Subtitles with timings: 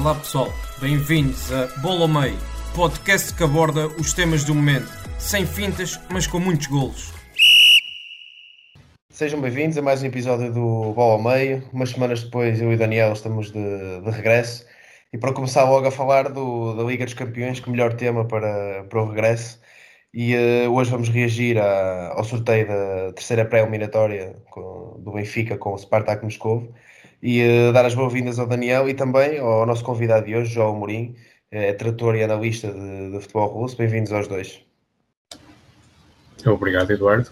[0.00, 0.48] Olá pessoal,
[0.80, 2.38] bem-vindos a Bola ao Meio,
[2.74, 4.88] podcast que aborda os temas do momento,
[5.18, 7.12] sem fintas, mas com muitos golos.
[9.10, 11.68] Sejam bem-vindos a mais um episódio do Bola ao Meio.
[11.70, 14.64] Umas semanas depois eu e Daniel estamos de, de regresso
[15.12, 18.84] e para começar logo a falar do, da Liga dos Campeões, que melhor tema para,
[18.84, 19.60] para o regresso.
[20.14, 24.34] E uh, hoje vamos reagir ao sorteio da terceira pré-eliminatória
[24.98, 26.74] do Benfica com o Spartak Moscovo
[27.22, 30.76] e uh, dar as boas-vindas ao Daniel e também ao nosso convidado de hoje, João
[30.76, 31.14] Mourinho,
[31.50, 33.76] é trator e analista de, de futebol russo.
[33.76, 34.64] Bem-vindos aos dois.
[36.46, 37.30] Obrigado, Eduardo.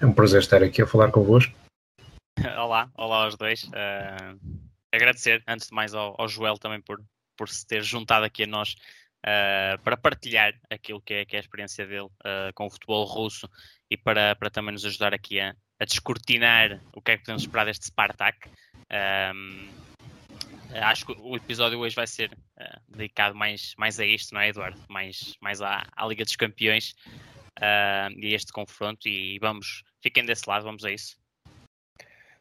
[0.00, 1.54] É um prazer estar aqui a falar convosco.
[2.58, 3.64] Olá, olá aos dois.
[3.64, 4.38] Uh,
[4.92, 7.00] agradecer, antes de mais, ao, ao, Joel também por,
[7.36, 8.74] por se ter juntado aqui a nós
[9.24, 13.04] uh, para partilhar aquilo que é, que é a experiência dele uh, com o futebol
[13.04, 13.48] russo
[13.90, 17.42] e para, para também nos ajudar aqui a, a descortinar o que é que podemos
[17.42, 18.48] esperar deste Spartak.
[18.90, 19.68] Um,
[20.74, 24.48] acho que o episódio hoje vai ser uh, dedicado mais, mais a isto, não é,
[24.48, 24.80] Eduardo?
[24.88, 26.94] Mais, mais à, à Liga dos Campeões
[27.58, 29.08] uh, e este confronto.
[29.08, 31.16] E vamos, fiquem desse lado, vamos a isso.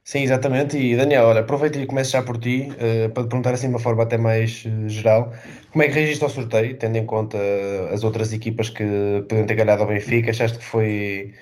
[0.04, 0.78] Sim, exatamente.
[0.78, 3.74] E Daniel, olha, aproveito e começo já por ti uh, para te perguntar assim de
[3.74, 5.34] uma forma até mais geral.
[5.72, 7.38] Como é que reagiste ao sorteio, tendo em conta
[7.92, 8.84] as outras equipas que
[9.28, 10.30] podiam ter ganhado ao Benfica?
[10.30, 11.34] Achaste que foi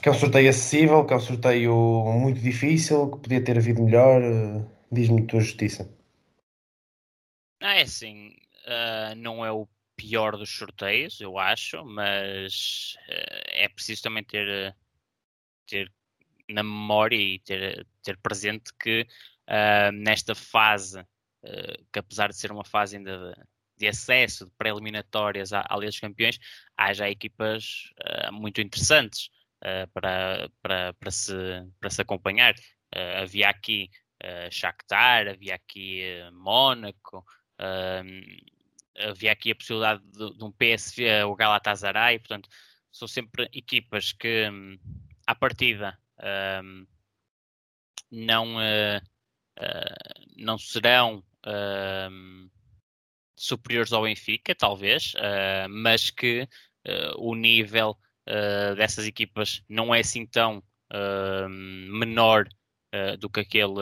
[0.00, 1.74] que é um sorteio acessível, que é um sorteio
[2.20, 4.20] muito difícil, que podia ter havido melhor.
[4.90, 5.88] Diz-me tua justiça.
[7.60, 8.34] Ah, é assim,
[8.66, 14.74] uh, não é o pior dos sorteios, eu acho, mas uh, é preciso também ter,
[15.68, 15.92] ter
[16.50, 19.06] na memória e ter, ter presente que
[19.48, 21.06] uh, nesta fase,
[21.92, 23.42] que apesar de ser uma fase ainda de,
[23.78, 26.38] de acesso, de pré-eliminatórias à, à Liga dos Campeões,
[26.76, 27.92] há já equipas
[28.30, 29.28] muito interessantes
[29.92, 31.32] para, para, para, se,
[31.80, 32.54] para se acompanhar.
[32.94, 33.90] Uh, havia aqui
[34.22, 37.24] uh, Shakhtar, havia aqui uh, Mónaco,
[38.98, 42.48] havia aqui a possibilidade de, de um PSV, o Galatasaray, portanto,
[42.90, 44.48] são sempre equipas que
[45.26, 45.96] à partida
[46.62, 46.86] um,
[48.10, 48.56] não,
[50.36, 52.50] não serão um,
[53.36, 55.14] superiores ao Benfica, talvez,
[55.70, 56.48] mas que
[57.16, 57.96] o nível
[58.28, 60.62] uh, dessas equipas não é assim tão
[60.92, 62.48] uh, menor
[62.94, 63.74] uh, do que aquele,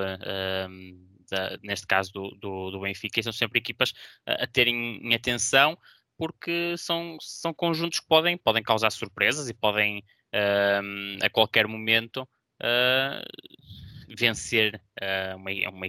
[1.31, 3.93] da, neste caso do, do, do, Benfica, e são sempre equipas
[4.27, 5.79] a terem em atenção
[6.17, 10.05] porque são, são conjuntos que podem, podem causar surpresas e podem
[11.23, 12.29] a qualquer momento
[14.19, 14.83] vencer
[15.35, 15.87] uma, uma,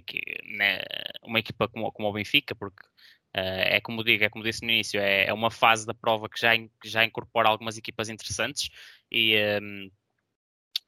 [0.58, 0.80] né,
[1.22, 2.82] uma equipa como, como o Benfica, porque
[3.34, 6.40] é como digo, é como disse no início, é, é uma fase da prova que
[6.40, 8.70] já, que já incorpora algumas equipas interessantes
[9.10, 9.92] e, um,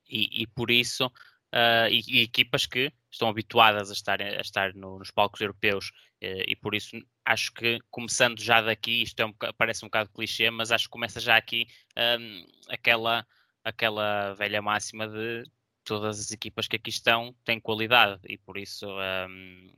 [0.10, 4.74] e, e, por isso uh, e, e, equipas que estão habituadas a estar, a estar
[4.74, 5.90] no, nos palcos europeus
[6.22, 10.10] uh, e por isso acho que começando já daqui, isto é um, parece um bocado
[10.10, 11.68] clichê, mas acho que começa já aqui
[12.20, 13.26] um, aquela,
[13.64, 15.44] aquela velha máxima de
[15.86, 19.72] todas as equipas que aqui estão têm qualidade e por isso um,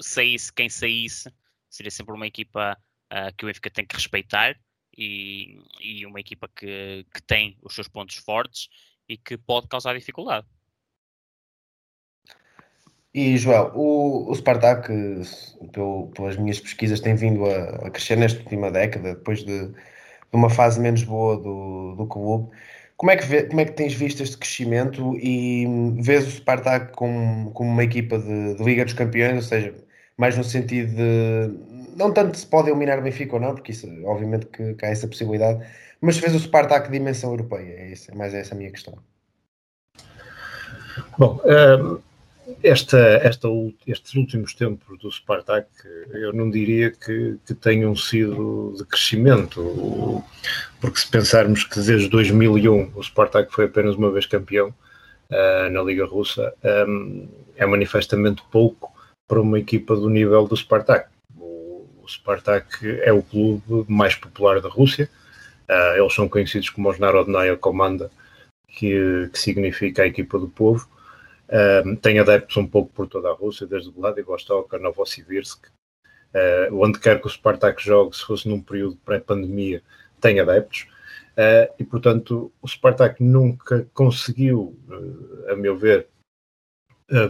[0.00, 1.32] saísse quem saísse
[1.72, 2.78] seria sempre uma equipa
[3.12, 4.54] uh, que o Benfica tem que respeitar
[4.96, 8.68] e, e uma equipa que, que tem os seus pontos fortes
[9.08, 10.46] e que pode causar dificuldade.
[13.14, 14.88] E Joel, o, o Spartak,
[15.72, 19.76] pelo, pelas minhas pesquisas, tem vindo a, a, crescer nesta última década, depois de, de
[20.32, 22.50] uma fase menos boa do, do clube.
[22.96, 25.66] Como é, que vê, como é que tens visto este crescimento e
[26.00, 29.74] vês o Spartak como, como uma equipa de, de Liga dos Campeões, ou seja,
[30.16, 33.88] mais no sentido de não tanto se pode eliminar o Benfica ou não, porque isso
[34.04, 35.64] obviamente que, que há essa possibilidade,
[36.00, 38.98] mas fez o Spartak dimensão europeia, é, isso, é mais essa a minha questão.
[41.18, 41.98] Bom, ehm,
[42.62, 43.48] esta, esta,
[43.86, 45.68] estes últimos tempos do Spartak,
[46.12, 50.22] eu não diria que, que tenham sido de crescimento,
[50.80, 55.82] porque se pensarmos que desde 2001 o Spartak foi apenas uma vez campeão uh, na
[55.82, 58.91] Liga Russa, ehm, é manifestamente pouco
[59.32, 61.08] para uma equipa do nível do Spartak.
[61.38, 65.08] O, o Spartak é o clube mais popular da Rússia.
[65.66, 68.10] Uh, eles são conhecidos como os Narodnaya Komanda,
[68.68, 70.86] que, que significa a equipa do povo.
[71.48, 75.64] Uh, tem adeptos um pouco por toda a Rússia, desde Vladivostok a Novosibirsk.
[76.34, 79.82] Uh, onde quer que o Spartak jogue, se fosse num período pré-pandemia,
[80.20, 80.86] tem adeptos.
[81.32, 86.08] Uh, e, portanto, o Spartak nunca conseguiu, uh, a meu ver,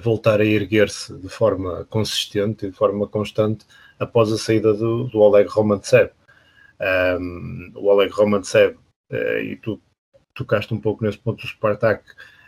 [0.02, 3.64] voltar a erguer-se de forma consistente e de forma constante
[3.98, 6.10] após a saída do, do Oleg Romantsev.
[7.18, 8.76] Um, o Oleg Romantsev,
[9.10, 9.80] e tu
[10.34, 12.04] tocaste um pouco nesse ponto, o Spartak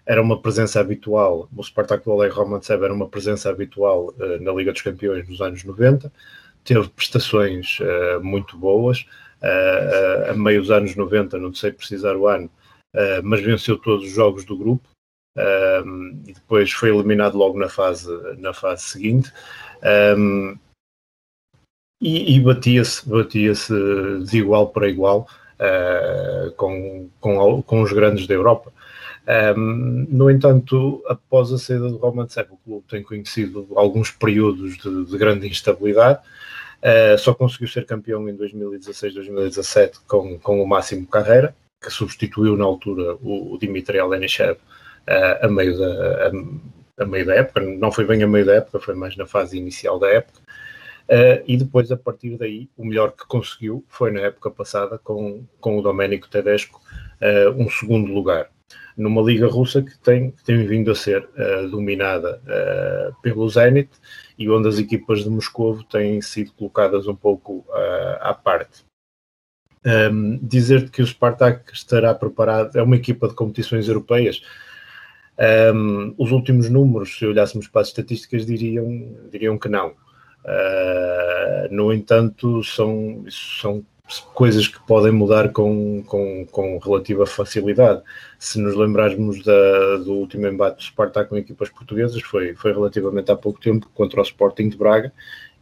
[0.06, 4.72] era uma presença habitual, o Spartak do Oleg Romantsev era uma presença habitual na Liga
[4.72, 6.12] dos Campeões nos anos 90,
[6.64, 9.06] teve prestações uh, muito boas.
[9.42, 12.50] Uh, a meio dos anos 90, não sei precisar o ano,
[13.22, 14.88] mas venceu todos os jogos do grupo
[15.36, 18.08] e depois foi eliminado logo na fase,
[18.38, 19.32] na fase seguinte.
[20.16, 20.56] Um,
[22.00, 28.34] e, e batia-se batia de igual para igual uh, com, com, com os grandes da
[28.34, 28.72] Europa.
[29.56, 34.76] Um, no entanto, após a saída do Roman Sepp, o clube tem conhecido alguns períodos
[34.76, 36.20] de, de grande instabilidade.
[36.82, 42.64] Uh, só conseguiu ser campeão em 2016-2017 com, com o Máximo Carreira, que substituiu na
[42.64, 44.58] altura o, o Dimitri Alenichev
[45.06, 47.60] a, meio da, a, a, meio da época.
[47.60, 50.40] Não foi bem a meio da época, foi mais na fase inicial da época.
[51.04, 55.44] Uh, e depois, a partir daí, o melhor que conseguiu foi na época passada com,
[55.60, 56.80] com o Domenico Tedesco
[57.56, 58.50] um segundo lugar
[58.96, 63.90] numa liga russa que tem, que tem vindo a ser uh, dominada uh, pelo Zenit
[64.38, 68.84] e onde as equipas de Moscou têm sido colocadas um pouco uh, à parte.
[69.84, 74.42] Um, Dizer-te que o Spartak estará preparado, é uma equipa de competições europeias.
[75.36, 79.88] Um, os últimos números, se olhássemos para as estatísticas, diriam, diriam que não.
[80.44, 83.84] Uh, no entanto, são, são
[84.34, 88.02] coisas que podem mudar com, com, com relativa facilidade.
[88.38, 93.32] Se nos lembrarmos da, do último embate do Spartak com equipas portuguesas, foi, foi relativamente
[93.32, 95.12] há pouco tempo contra o Sporting de Braga,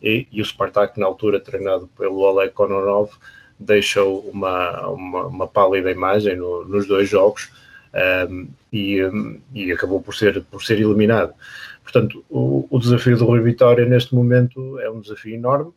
[0.02, 3.12] e, e o Spartak, na altura, treinado pelo Oleg Kononov,
[3.58, 7.50] deixou uma, uma, uma pálida imagem no, nos dois jogos
[7.94, 11.34] um, e, um, e acabou por ser, por ser eliminado.
[11.82, 15.72] Portanto, o, o desafio do Rui Vitória neste momento é um desafio enorme,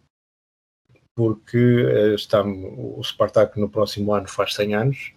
[1.15, 5.13] porque uh, está, o Spartak no próximo ano faz 100 anos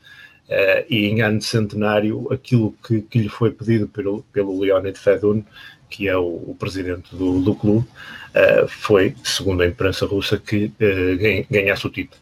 [0.48, 4.98] uh, e em ano de centenário aquilo que, que lhe foi pedido pelo, pelo Leonid
[4.98, 5.44] Fedun,
[5.90, 10.72] que é o, o presidente do, do clube, uh, foi, segundo a imprensa russa, que
[11.50, 12.20] ganhasse o título.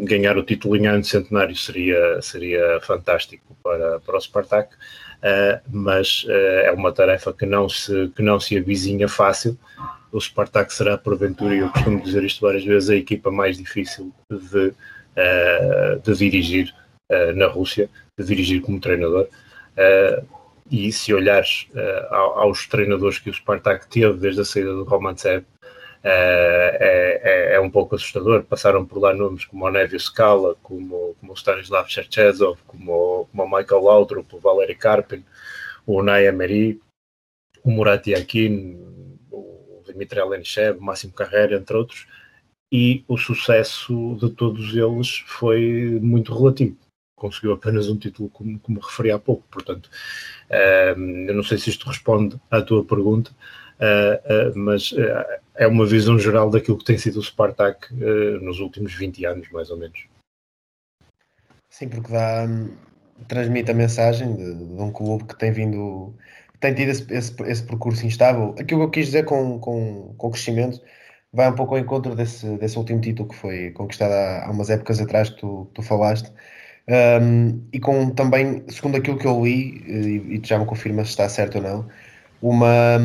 [0.00, 4.74] Ganhar o título em ano de centenário seria, seria fantástico para, para o Spartak,
[5.70, 9.58] mas é uma tarefa que não se, que não se avizinha fácil,
[10.12, 14.12] o Spartak será, porventura, e eu costumo dizer isto várias vezes, a equipa mais difícil
[14.30, 16.74] de, uh, de dirigir
[17.10, 17.88] uh, na Rússia,
[18.18, 19.28] de dirigir como treinador.
[19.76, 20.40] Uh,
[20.70, 21.66] e se olhares
[22.10, 25.44] aos treinadores que o Spartak teve desde a saída do Romantsev,
[26.02, 28.44] é, é, é, um pouco assustador.
[28.44, 33.44] Passaram por lá nomes como o Nevio Scala, como, como o Stanislav Cherchezov, como, como
[33.44, 35.24] o Michael Laudrup, o Valery Karpin,
[35.86, 36.80] o Naya Meri,
[37.62, 38.90] o Murat Yakin,
[39.92, 42.06] Dmitry Alenishev, Máximo Carreira, entre outros,
[42.72, 46.76] e o sucesso de todos eles foi muito relativo.
[47.16, 49.44] Conseguiu apenas um título, como, como referi há pouco.
[49.50, 49.90] Portanto,
[50.48, 50.98] uh,
[51.28, 53.30] eu não sei se isto responde à tua pergunta,
[53.80, 57.92] uh, mas eh, é uma visão geral daquilo que tem sido o Spartak
[58.40, 60.06] nos últimos 20 anos, mais ou menos.
[61.68, 62.46] Sim, porque dá,
[63.28, 66.14] transmite a mensagem de, de um clube que tem vindo
[66.60, 68.54] tem tido esse, esse, esse, percurso instável.
[68.58, 70.80] Aquilo que eu quis dizer com, com, com crescimento
[71.32, 74.68] vai um pouco ao encontro desse, desse último título que foi conquistado há, há umas
[74.70, 76.30] épocas atrás que tu, tu falaste.
[76.88, 81.12] Um, e com também, segundo aquilo que eu li, e, e já me confirmas se
[81.12, 81.88] está certo ou não,
[82.42, 82.98] uma,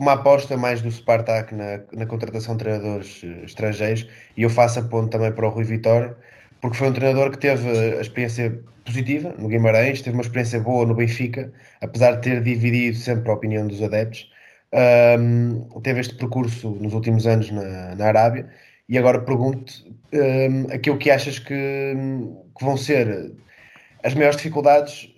[0.00, 4.78] uma aposta mais do Spartak na, na contratação de treinadores eh, estrangeiros, e eu faço
[4.80, 6.16] a ponto também para o Rui Vitória,
[6.58, 10.86] porque foi um treinador que teve a experiência positiva no Guimarães, teve uma experiência boa
[10.86, 11.52] no Benfica,
[11.82, 14.30] apesar de ter dividido sempre a opinião dos adeptos.
[14.72, 18.48] Um, teve este percurso nos últimos anos na, na Arábia
[18.88, 19.72] e agora pergunto
[20.14, 21.94] um, aquilo que achas que,
[22.56, 23.32] que, vão ser
[24.02, 25.09] as maiores dificuldades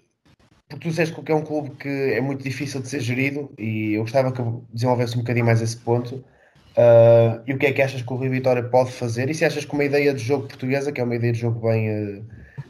[0.73, 3.95] porque tu disseste que é um clube que é muito difícil de ser gerido e
[3.95, 6.25] eu gostava que desenvolvesse um bocadinho mais esse ponto
[6.73, 9.29] Uh, e o que é que achas que o Rio Vitória pode fazer?
[9.29, 11.69] E se achas que uma ideia de jogo portuguesa, que é uma ideia de jogo
[11.69, 12.25] bem, uh,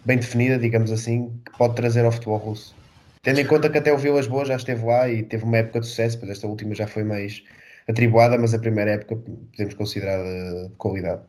[0.05, 2.75] bem definida, digamos assim, que pode trazer ao futebol russo?
[3.23, 5.79] Tendo em conta que até o Vilas Boas já esteve lá e teve uma época
[5.79, 7.45] de sucesso, pois esta última já foi mais
[7.89, 9.17] atribuada, mas a primeira época
[9.53, 11.23] podemos considerar de qualidade.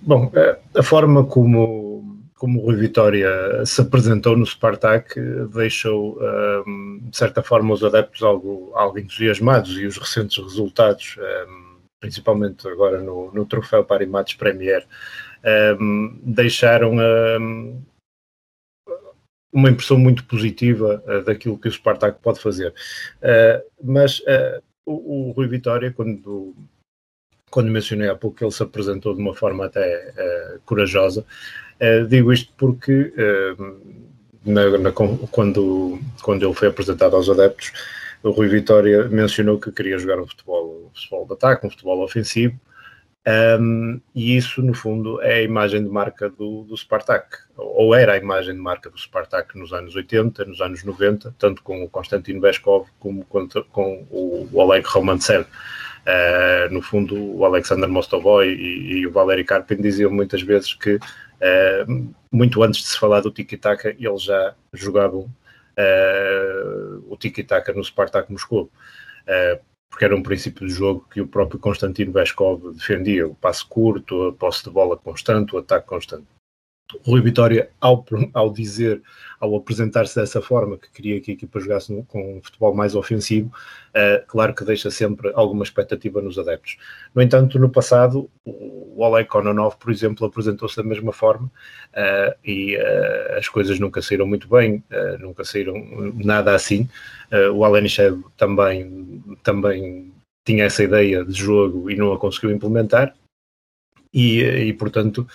[0.00, 0.32] Bom,
[0.74, 1.87] a forma como,
[2.38, 3.28] como o Rui Vitória
[3.66, 5.20] se apresentou no Spartak,
[5.52, 6.18] deixou,
[6.66, 12.66] um, de certa forma, os adeptos algo, algo entusiasmados e os recentes resultados, um, principalmente
[12.68, 14.86] agora no, no troféu Parimates Premier,
[15.80, 16.94] um, deixaram
[19.52, 22.72] uma impressão muito positiva uh, daquilo que o Spartak pode fazer.
[23.18, 26.54] Uh, mas uh, o, o, Rui Vitória, quando,
[27.50, 30.12] quando mencionei há pouco que ele se apresentou de uma forma até
[30.64, 31.24] corajosa,
[32.08, 33.12] digo isto porque
[34.44, 37.72] na, na, quando, quando ele foi apresentado aos adeptos,
[38.22, 42.02] o Rui Vitória mencionou que queria jogar um futebol, um futebol de ataque, um futebol
[42.02, 42.58] ofensivo,
[43.60, 47.26] um, e isso, no fundo, é a imagem de marca do, do Spartak,
[47.56, 51.62] ou era a imagem de marca do Spartak nos anos 80, nos anos 90, tanto
[51.62, 55.46] com o Konstantin Beskov como com, com o Oleg Romantsev.
[56.08, 60.94] Uh, no fundo, o Alexander Mostovoy e, e o Valery Karpin diziam muitas vezes que,
[60.94, 65.30] uh, muito antes de se falar do tiki-taka, eles já jogavam
[65.76, 68.70] uh, o tiki-taka no Spartak Moscou
[69.90, 74.28] porque era um princípio de jogo que o próprio Constantino Veskov defendia, o passe curto,
[74.28, 76.26] a posse de bola constante, o ataque constante.
[77.04, 78.02] O Rui Vitória, ao,
[78.32, 79.02] ao dizer,
[79.38, 83.52] ao apresentar-se dessa forma, que queria que a equipa jogasse com um futebol mais ofensivo,
[83.90, 86.78] uh, claro que deixa sempre alguma expectativa nos adeptos.
[87.14, 91.50] No entanto, no passado, o Oleg Kononov, por exemplo, apresentou-se da mesma forma
[91.92, 94.82] uh, e uh, as coisas nunca saíram muito bem,
[95.20, 95.74] nunca saíram
[96.16, 96.88] nada assim.
[97.54, 100.12] o Alenichev também, também
[100.44, 103.14] tinha essa ideia de jogo e não a conseguiu implementar.
[104.18, 105.28] E, e portanto,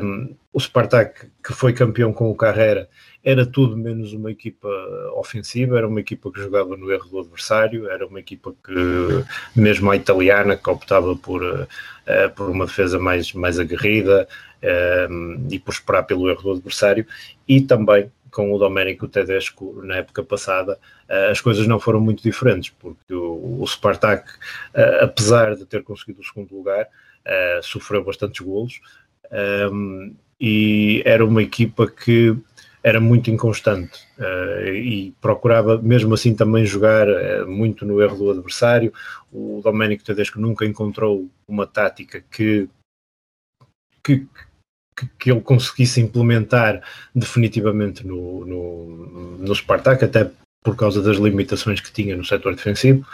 [0.00, 2.88] um, o Spartak, que foi campeão com o Carrera,
[3.24, 4.68] era tudo menos uma equipa
[5.16, 9.24] ofensiva, era uma equipa que jogava no erro do adversário, era uma equipa que,
[9.56, 11.66] mesmo a italiana, que optava por, uh,
[12.36, 14.28] por uma defesa mais, mais aguerrida
[14.62, 17.04] uh, e por esperar pelo erro do adversário,
[17.48, 20.78] e também com o Domenico Tedesco na época passada,
[21.08, 24.30] uh, as coisas não foram muito diferentes, porque o Spartak,
[25.00, 26.86] apesar de ter conseguido o segundo lugar,
[27.62, 28.80] sofreu bastantes golos,
[29.72, 32.36] um, e era uma equipa que
[32.82, 38.30] era muito inconstante uh, e procurava mesmo assim também jogar uh, muito no erro do
[38.30, 38.92] adversário.
[39.32, 42.68] O Domenico Tedesco nunca encontrou uma tática que,
[44.02, 44.28] que,
[45.18, 46.82] que, ele conseguisse implementar
[47.14, 50.30] definitivamente no, no, no Spartak, até
[50.62, 53.06] por causa das limitações que tinha no setor defensivo.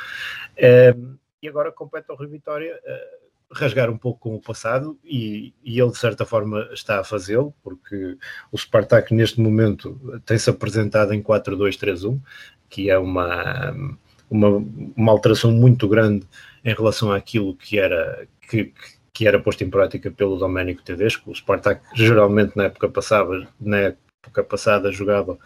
[0.59, 2.77] Uh, e agora compete ao Rio Vitória
[3.53, 7.53] rasgar um pouco com o passado e, e ele de certa forma está a fazê-lo,
[7.63, 8.17] porque
[8.53, 12.21] o Spartak neste momento tem-se apresentado em 4-2-3-1,
[12.69, 13.75] que é uma,
[14.31, 14.49] uma,
[14.97, 16.27] uma alteração muito grande
[16.65, 18.73] em relação àquilo que era que,
[19.13, 21.31] que era posto em prática pelo Domenico Tedesco.
[21.31, 25.39] O Spartak geralmente na época passada, na época passada jogava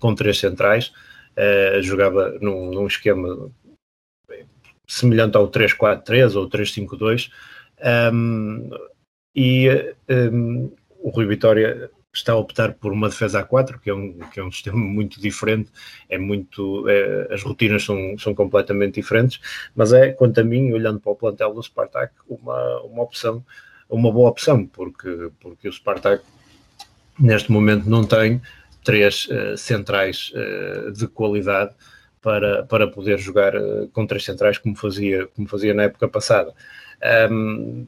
[0.00, 0.92] com três centrais,
[1.36, 3.50] uh, jogava num, num esquema
[4.86, 7.30] semelhante ao 3-4-3 ou 3-5-2,
[8.12, 8.70] um,
[9.34, 9.68] e
[10.08, 14.18] um, o Rui Vitória está a optar por uma defesa a 4, que é um,
[14.30, 15.70] que é um sistema muito diferente,
[16.08, 19.40] é muito, é, as rotinas são, são completamente diferentes,
[19.74, 23.44] mas é, quanto a mim, olhando para o plantel do Spartak, uma, uma opção,
[23.88, 26.22] uma boa opção, porque, porque o Spartak
[27.18, 28.42] neste momento não tem
[28.84, 31.72] três uh, centrais uh, de qualidade
[32.22, 36.54] para, para poder jogar uh, com três centrais como fazia, como fazia na época passada.
[37.30, 37.86] Um,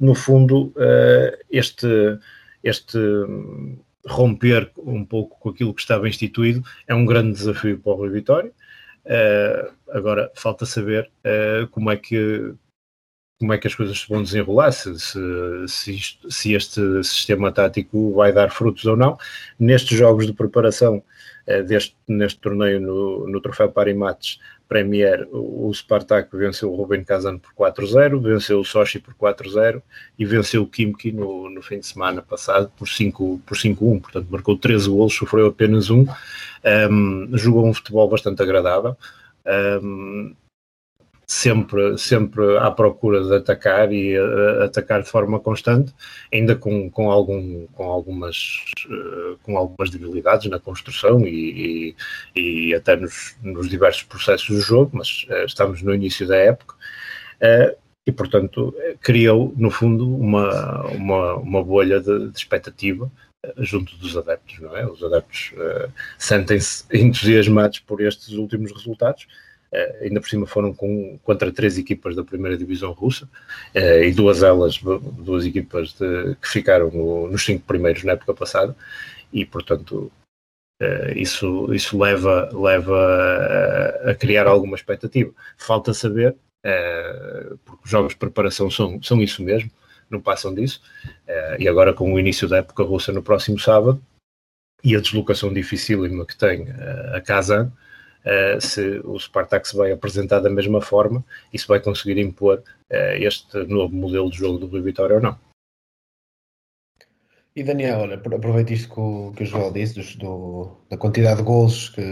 [0.00, 1.86] no fundo, uh, este,
[2.64, 2.98] este
[4.06, 8.08] romper um pouco com aquilo que estava instituído é um grande desafio para o Rui
[8.08, 8.50] Vitória.
[9.04, 11.10] Uh, agora falta saber
[11.70, 12.54] como é que
[13.38, 15.18] como é que as coisas vão desenrolar, se, se,
[15.68, 19.16] se, isto, se, este sistema tático vai dar frutos ou não.
[19.58, 21.02] Nestes jogos de preparação
[21.46, 27.38] uh, deste, neste torneio no, no Troféu Parimates, Premier, o Spartak venceu o Ruben Kazan
[27.38, 29.80] por 4-0, venceu o Sochi por 4-0
[30.18, 34.26] e venceu o Kimki no, no fim de semana passado por 5-1, por 5-1, portanto
[34.28, 36.04] marcou 13 golos, sofreu apenas um,
[36.90, 38.94] um jogou um futebol bastante agradável.
[39.46, 40.34] Um,
[41.28, 45.94] sempre, sempre à procura de atacar e uh, atacar de forma constante,
[46.32, 51.94] ainda com, com, algum, com, algumas, uh, com algumas debilidades na construção e,
[52.34, 56.36] e, e até nos, nos, diversos processos do jogo, mas uh, estamos no início da
[56.36, 56.74] época.
[58.06, 63.10] e, portanto, criou, no fundo, uma, uma, uma bolha de, de expectativa
[63.58, 64.86] junto dos adeptos, não é?
[64.86, 65.52] Os adeptos
[66.18, 69.26] sentem-se entusiasmados por estes últimos resultados,
[69.70, 73.28] Uh, ainda por cima foram com, contra três equipas da primeira divisão russa
[73.74, 78.32] uh, e duas elas, duas equipas de, que ficaram no, nos cinco primeiros na época
[78.32, 78.74] passada
[79.30, 80.10] e portanto
[80.82, 85.32] uh, isso, isso leva, leva a, a, criar alguma expectativa.
[85.58, 86.34] Falta saber,
[87.64, 89.70] porque os jogos de preparação são, são isso mesmo,
[90.10, 90.82] não passam disso,
[91.58, 94.02] e agora com o início da época russa no próximo sábado
[94.82, 96.66] e a deslocação dificílima que tem
[97.14, 97.72] a Kazan,
[98.28, 102.58] uh, se o Spartak se vai apresentar da mesma forma e se vai conseguir impor
[102.58, 105.38] uh, este novo modelo de jogo do Rio Vitória ou não.
[107.56, 111.88] E Daniel, olha, aproveita isto que o, que o disse, do, da quantidade de gols
[111.88, 112.02] que,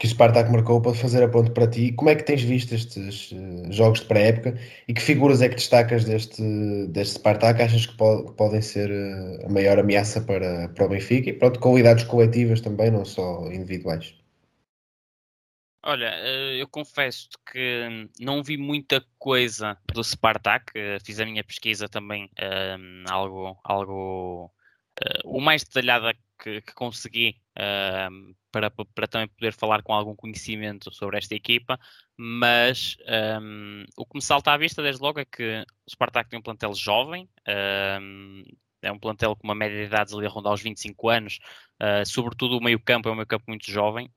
[0.00, 1.92] que o Spartak marcou para fazer a para ti.
[1.92, 5.54] Como é que tens visto estes uh, jogos de pré-época e que figuras é que
[5.54, 6.42] destacas deste,
[6.88, 7.62] deste Spartak?
[7.62, 8.90] Achas que, que podem ser
[9.44, 11.30] a maior ameaça para, para o Benfica?
[11.30, 14.25] E pronto, qualidades coletivas também, não só individuais.
[15.88, 21.44] Olha, eh, eu confesso que não vi muita coisa do Spartak, eh, fiz a minha
[21.44, 22.28] pesquisa também
[22.76, 26.12] um, algo, algo uh, o mais detalhada
[26.42, 31.78] que, que consegui uh, para, para também poder falar com algum conhecimento sobre esta equipa,
[32.16, 32.96] mas
[33.40, 36.42] um, o que me salta à vista desde logo é que o Spartak tem um
[36.42, 37.28] plantel jovem,
[38.02, 38.42] um,
[38.82, 41.38] é um plantel com uma média de idades ali a rondar aos 25 anos,
[41.80, 44.10] uh, sobretudo o meio campo é um meio campo muito jovem,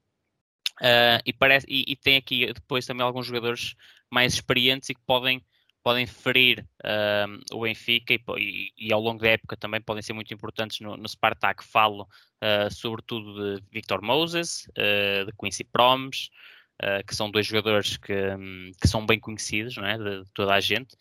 [0.80, 3.76] Uh, e, parece, e, e, tem aqui depois também alguns jogadores
[4.10, 5.44] mais experientes e que podem,
[5.84, 10.34] podem ferir uh, o Benfica e, e, ao longo da época também podem ser muito
[10.34, 11.64] importantes no, no Spartak.
[11.66, 16.30] Falo uh, sobretudo de Victor Moses, de Quincy Promes,
[17.06, 19.98] que são dois jogadores que, um, que são bem conhecidos não é?
[19.98, 20.96] de, de toda a gente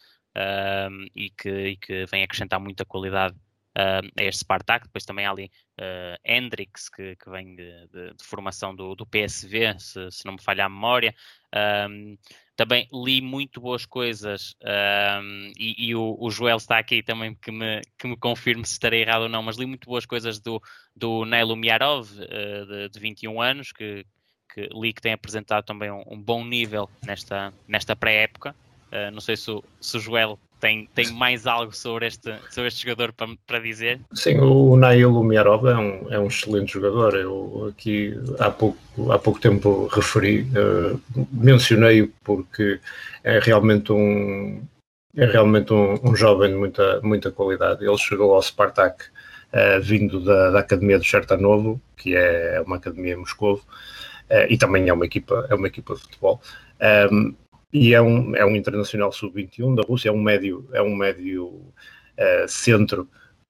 [1.14, 3.36] e, que, e que vêm acrescentar muita qualidade
[3.78, 4.86] uh, a este Spartak.
[4.86, 9.06] Depois também há ali uh, Hendrix, que, que vem de, de, de, formação do, do
[9.06, 11.14] PSV, se, se, não me falha a memória.
[11.88, 12.18] Um,
[12.56, 14.56] também li muito boas coisas
[15.22, 18.72] um, e, e o, o, Joel está aqui também que me, que me confirme se
[18.72, 20.60] estarei errado ou não, mas li muito boas coisas do,
[20.94, 24.04] do Nailo Miarov, uh, de, de 21 anos, que,
[24.52, 28.54] que li que tem apresentado também um, um bom nível nesta, nesta pré-época.
[28.90, 32.68] Uh, não sei se o, se o Joel tem, tem mais algo sobre este, sobre
[32.68, 34.00] este jogador para, para dizer?
[34.12, 37.14] Sim, o Nail Umiarov é um, é um excelente jogador.
[37.14, 38.78] Eu aqui há pouco,
[39.10, 41.00] há pouco tempo referi, uh,
[41.32, 42.80] mencionei-o porque
[43.24, 44.62] é realmente um,
[45.16, 47.84] é realmente um, um, jovem de muita, muita qualidade.
[47.84, 49.04] Ele chegou ao Spartak
[49.52, 54.58] uh, vindo da, da Academia do Chertanovo, que é uma academia em Moscou, uh, e
[54.58, 56.40] também é uma equipa, é uma equipa de futebol.
[57.10, 57.34] Um,
[57.72, 61.46] e é um, é um internacional sub-21 da Rússia, é um médio, é um médio
[61.46, 63.08] uh, centro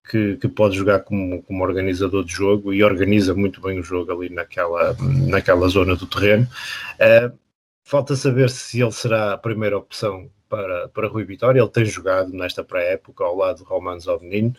[0.08, 4.10] que, que, pode jogar como, como organizador de jogo e organiza muito bem o jogo
[4.12, 4.96] ali naquela,
[5.28, 6.48] naquela zona do terreno.
[6.94, 7.36] Uh,
[7.84, 11.60] falta saber se ele será a primeira opção para, para Rui Vitória.
[11.60, 14.54] Ele tem jogado nesta pré-época ao lado de Roman Zovnin, um,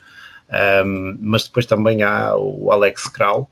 [0.49, 0.83] eh,
[1.19, 3.49] mas depois também há o Alex Kral,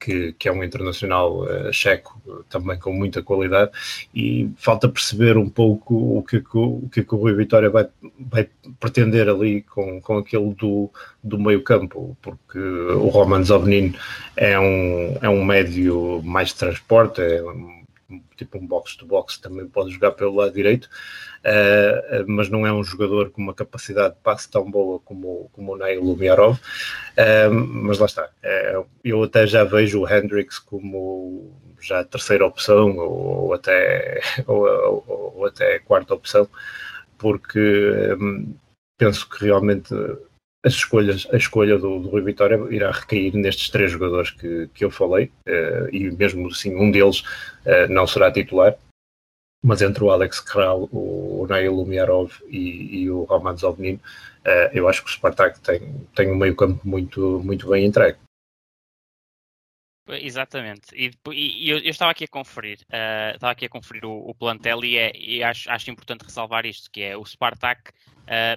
[0.00, 3.70] que, que, é um internacional uh, checo também com muita qualidade
[4.14, 7.86] e falta perceber um pouco o que, o, que, o Rui Vitória vai,
[8.18, 8.48] vai
[8.80, 10.90] pretender ali com, com aquele do,
[11.22, 13.94] do meio campo, porque o Roman Zovnin
[14.36, 17.79] é um, é um médio mais de transporte, é um,
[18.36, 22.82] tipo um box-to-box, -box, também pode jogar pelo lado direito, uh, mas não é um
[22.82, 27.98] jogador com uma capacidade de passe tão boa como, como o Nail Lumiarov, uh, mas
[27.98, 34.20] lá está, uh, eu até já vejo o Hendrix como já terceira opção ou, até,
[34.46, 36.48] ou, ou, ou até quarta opção,
[37.16, 38.54] porque um,
[38.98, 39.94] penso que realmente
[40.64, 44.84] as escolhas, a escolha do, do Rui Vitória irá recair nestes três jogadores que, que
[44.84, 48.76] eu falei, uh, e mesmo assim um deles uh, não será titular,
[49.62, 54.70] mas entre o Alex Kral, o, o Nail Umiarov e, e, o Roman Zovnin, uh,
[54.72, 58.18] eu acho que o Spartak tem, tem um meio campo muito, muito bem entregue.
[60.08, 62.80] Exatamente, e, e eu, eu, estava aqui a conferir,
[63.32, 66.90] estava aqui a conferir o, o plantel e, é, e acho, acho, importante ressalvar isto,
[66.90, 67.92] que é o Spartak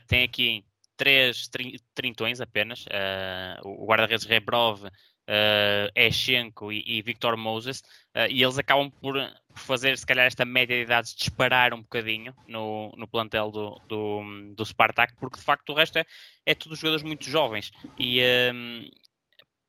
[0.07, 0.65] tem aqui
[0.97, 1.49] três
[1.93, 7.79] trintões apenas, uh, o guarda-redes Rebrov, uh, Eshenko e, e Victor Moses,
[8.15, 9.15] uh, e eles acabam por,
[9.55, 14.53] fazer, se calhar, esta média de idades disparar um bocadinho no, no plantel do, do,
[14.55, 16.05] do Spartak, porque de facto o resto é,
[16.45, 17.71] é tudo jogadores muito jovens.
[17.97, 18.21] E
[18.53, 18.89] um,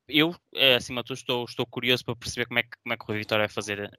[0.09, 0.35] eu,
[0.77, 3.07] acima de tudo, estou, estou curioso para perceber como é que, como é que o
[3.07, 3.91] Rui Vitória vai fazer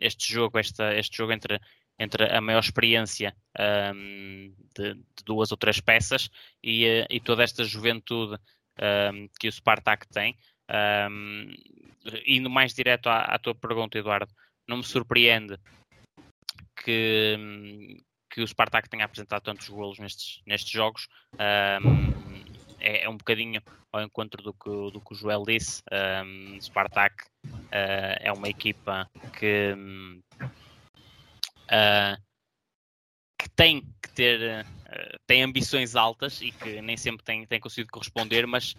[0.00, 1.60] este jogo, esta, este jogo entre
[1.98, 3.34] entre a maior experiência
[3.94, 6.30] um, de, de, duas ou três peças
[6.62, 8.38] e, eh, e toda esta juventude
[8.80, 10.36] um, que o Spartak tem.
[11.10, 11.52] Um,
[12.26, 14.32] indo mais direto à, à, tua pergunta, Eduardo,
[14.66, 15.58] não me surpreende
[16.76, 21.08] que, que o Spartak tenha apresentado tantos golos nestes, nestes jogos.
[22.80, 23.60] É, é, um bocadinho
[23.92, 25.82] ao encontro do que, do que o Joel disse.
[25.90, 29.74] Um, Spartak uh, é uma equipa que,
[31.70, 32.22] uh,
[33.38, 37.92] que tem que ter uh, tem ambições altas e que nem sempre tem, tem conseguido
[37.92, 38.74] corresponder, mas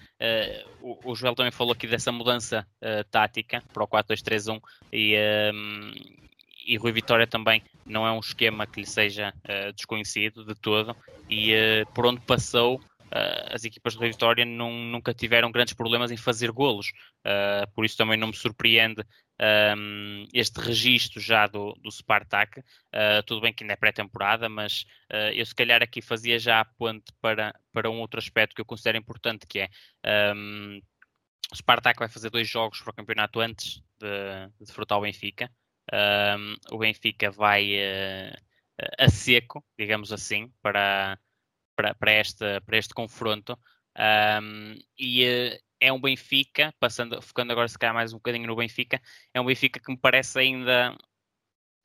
[0.81, 2.67] o, o, Joel também falou aqui dessa mudança
[3.11, 4.59] tática para o 4-2-3-1
[4.91, 5.15] e,
[5.53, 5.91] um,
[6.69, 10.95] e Rui Vitória também não é um esquema que lhe seja uh, desconhecido de todo
[11.27, 16.11] e uh, por onde passou uh, as equipas de Rui Vitória nunca tiveram grandes problemas
[16.11, 16.91] em fazer golos,
[17.73, 19.03] por isso também não me surpreende
[19.77, 22.63] um, este registro já do, do Spartak,
[23.25, 24.85] tudo bem que ainda é pré-temporada, mas
[25.33, 28.65] eu se calhar aqui fazia já a ponte para, para um outro aspecto que eu
[28.65, 29.69] considero importante, que é
[30.35, 30.81] um,
[31.51, 35.49] o Spartak vai fazer dois jogos para o campeonato antes de, de o Benfica,
[35.91, 38.37] um, o Benfica vai uh,
[38.97, 41.19] a seco, digamos assim, para,
[41.75, 43.57] para, para, este, para este confronto.
[43.97, 48.55] Um, e uh, é um Benfica, passando, focando agora se calhar mais um bocadinho no
[48.55, 49.01] Benfica,
[49.33, 50.97] é um Benfica que me parece ainda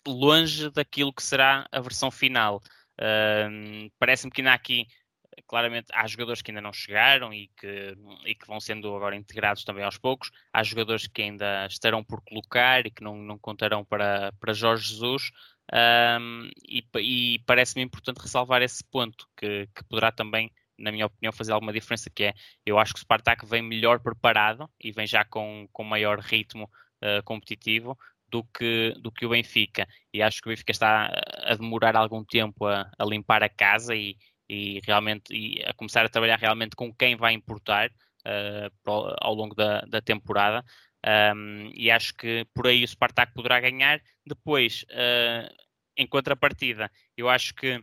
[0.07, 2.61] longe daquilo que será a versão final.
[3.01, 4.87] Um, Parece-me que ainda há aqui
[5.47, 9.65] claramente há jogadores que ainda não chegaram e que, e que vão sendo agora integrados
[9.65, 10.31] também aos poucos.
[10.53, 14.91] Há jogadores que ainda estarão por colocar e que não, não contarão para, para Jorge
[14.91, 15.31] Jesus.
[15.73, 21.33] Um, e, e parece-me importante ressalvar esse ponto, que, que poderá também, na minha opinião,
[21.33, 22.35] fazer alguma diferença, que é,
[22.65, 26.65] eu acho que o Spartak vem melhor preparado e vem já com, com maior ritmo
[27.03, 29.87] uh, competitivo do que, do que o Benfica.
[30.13, 31.11] E acho que o Benfica está
[31.45, 34.17] a demorar algum tempo a, a limpar a casa e,
[34.49, 39.55] e realmente e a começar a trabalhar realmente com quem vai importar uh, ao longo
[39.55, 40.65] da, da temporada.
[41.37, 44.01] Um, e acho que por aí o Spartak poderá ganhar.
[44.27, 45.55] Depois, uh,
[45.97, 47.81] em contrapartida, eu acho que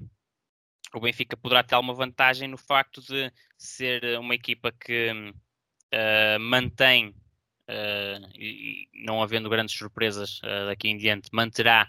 [0.93, 7.10] o Benfica poderá ter alguma vantagem no facto de ser uma equipa que uh, mantém,
[7.10, 11.88] uh, e, não havendo grandes surpresas daqui em diante, manterá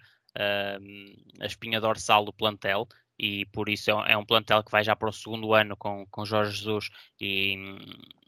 [1.40, 2.88] a espinha dorsal do plantel.
[3.18, 6.06] E por isso é, é um plantel que vai já para o segundo ano com,
[6.10, 7.54] com Jorge Jesus e,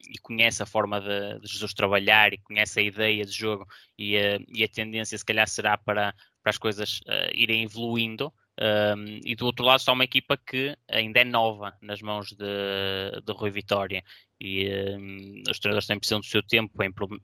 [0.08, 3.66] e conhece a forma de, de, Jesus trabalhar e conhece a ideia de jogo
[3.98, 8.32] e a, e a tendência se calhar será para, para as coisas uh, irem evoluindo
[8.61, 13.21] um, e do outro lado está uma equipa que ainda é nova nas mãos de,
[13.25, 14.05] de Rui Vitória
[14.40, 16.73] e um, os treinadores têm precisão do seu tempo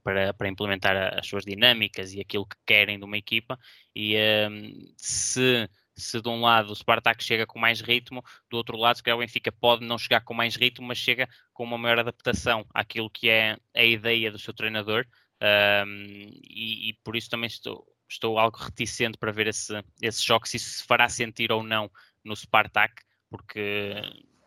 [0.03, 3.59] para, para implementar as suas dinâmicas e aquilo que querem de uma equipa
[3.95, 8.77] e um, se se de um lado o Spartak chega com mais ritmo, do outro
[8.77, 11.77] lado, se calhar o Benfica pode não chegar com mais ritmo, mas chega com uma
[11.77, 15.07] maior adaptação àquilo que é a ideia do seu treinador.
[15.43, 20.57] E, e, por isso também estou, estou algo reticente para ver esse, esse choque, se
[20.57, 21.91] isso se fará sentir ou não
[22.25, 24.03] no Spartak, porque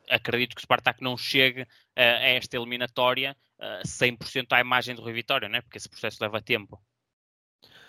[0.09, 5.01] acredito que o Spartak não chegue uh, a esta eliminatória uh, 100% à imagem do
[5.01, 5.61] Rui Vitória, né?
[5.61, 6.79] porque esse processo leva tempo.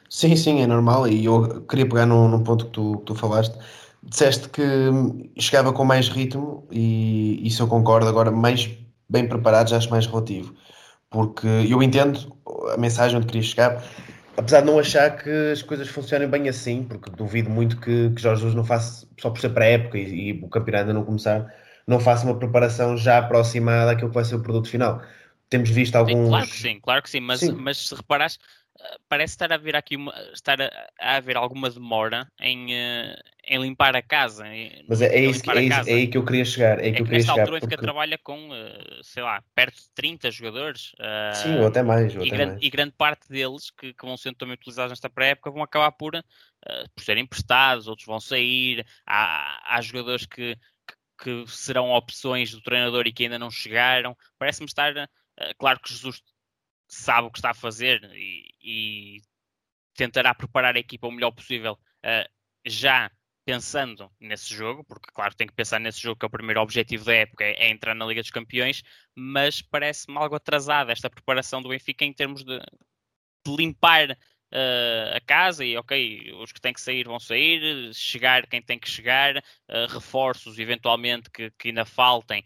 [0.08, 1.08] Sim, sim, é normal.
[1.08, 3.58] E eu queria pegar num, num ponto que tu, que tu falaste.
[4.02, 4.62] Disseste que
[5.40, 8.06] chegava com mais ritmo, e isso eu concordo.
[8.06, 8.70] Agora, mais
[9.08, 10.54] bem preparado, já acho mais relativo.
[11.08, 12.36] Porque eu entendo
[12.72, 13.82] a mensagem onde queria chegar,
[14.36, 18.20] apesar de não achar que as coisas funcionem bem assim, porque duvido muito que, que
[18.20, 21.54] Jorge Jesus não faça, só por ser pré-época e, e, o campeonato ainda não começar,
[21.86, 25.02] não faça uma preparação já aproximada daquilo que vai ser o produto final.
[25.48, 26.24] Temos visto alguns.
[26.24, 27.52] Sim, claro que sim, claro que sim, mas, sim.
[27.52, 28.38] mas se reparares,
[29.08, 30.70] parece estar a haver aqui uma, estar a,
[31.00, 33.16] a haver alguma demora em, uh,
[33.46, 34.46] em limpar a casa.
[34.46, 36.78] Em, Mas é, é, isso, é, isso, é aí que eu queria chegar.
[36.78, 37.76] É, é que, eu queria nesta chegar altura porque...
[37.76, 40.92] trabalha com, uh, sei lá, perto de 30 jogadores.
[40.94, 42.14] Uh, Sim, ou até mais.
[42.16, 42.64] Ou e, até grande, mais.
[42.64, 46.12] e grande parte deles que, que, vão sendo também utilizados nesta pré-época vão acabar por,
[46.94, 48.86] por serem emprestados, outros vão sair.
[49.06, 50.56] Há, há jogadores que,
[51.22, 54.16] que, que serão opções do treinador e que ainda não chegaram.
[54.38, 54.92] Parece-me estar.
[55.58, 56.22] claro que Jesus
[56.88, 59.22] sabe o que está a fazer e, e
[59.94, 61.78] tentará preparar a equipa o melhor possível
[62.66, 63.10] já
[63.44, 67.04] pensando nesse jogo, porque claro tem que pensar nesse jogo que é o primeiro objetivo
[67.04, 68.82] da época, é, entrar na Liga dos Campeões,
[69.14, 75.20] mas parece-me algo atrasada esta preparação do Benfica em termos de, de limpar uh, a
[75.20, 79.36] casa e ok, os que têm que sair vão sair, chegar quem tem que chegar,
[79.36, 82.42] uh, reforços eventualmente que, que ainda faltem,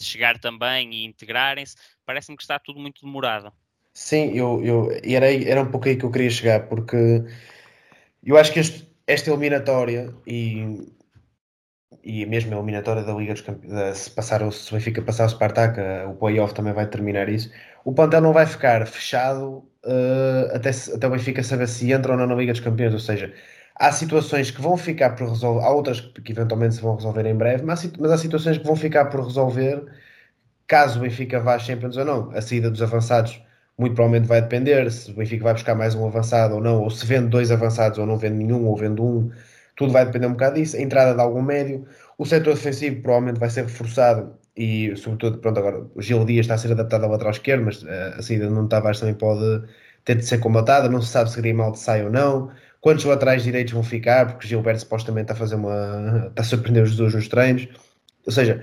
[0.00, 3.52] chegar também e integrarem-se, parece-me que está tudo muito demorado.
[3.92, 6.96] Sim, eu, eu, era, era um pouco aí que eu queria chegar, porque
[8.22, 10.92] eu acho que este, esta eliminatória e
[12.02, 15.28] e mesmo a eliminatória da Liga dos Campeões, se, passar, se o Benfica passar o
[15.28, 17.50] Spartak, o playoff também vai terminar isso.
[17.84, 22.18] O plantel não vai ficar fechado uh, até, até o Benfica saber se entra ou
[22.18, 23.32] não na Liga dos Campeões, ou seja,
[23.76, 27.34] há situações que vão ficar por resolver, há outras que eventualmente se vão resolver em
[27.34, 29.84] breve, mas, mas há situações que vão ficar por resolver
[30.66, 32.30] caso o Benfica vá às Champions ou não.
[32.32, 33.40] A saída dos avançados
[33.78, 36.90] muito provavelmente vai depender se o Benfica vai buscar mais um avançado ou não, ou
[36.90, 39.30] se vende dois avançados ou não vende nenhum, ou vende um,
[39.76, 40.76] tudo vai depender um bocado disso.
[40.76, 41.86] A entrada de algum médio,
[42.18, 46.54] o setor defensivo provavelmente vai ser reforçado e, sobretudo, pronto, agora o Gil Dias está
[46.54, 49.62] a ser adaptado ao lateral esquerdo, mas eh, a saída de Nuno Tavares também pode
[50.04, 52.50] ter de ser combatada, não se sabe se Grimaldo sai ou não.
[52.80, 54.26] Quantos laterais direitos vão ficar?
[54.28, 56.28] Porque Gilberto supostamente está a fazer uma.
[56.28, 57.68] está a surpreender os dois nos treinos.
[58.24, 58.62] Ou seja,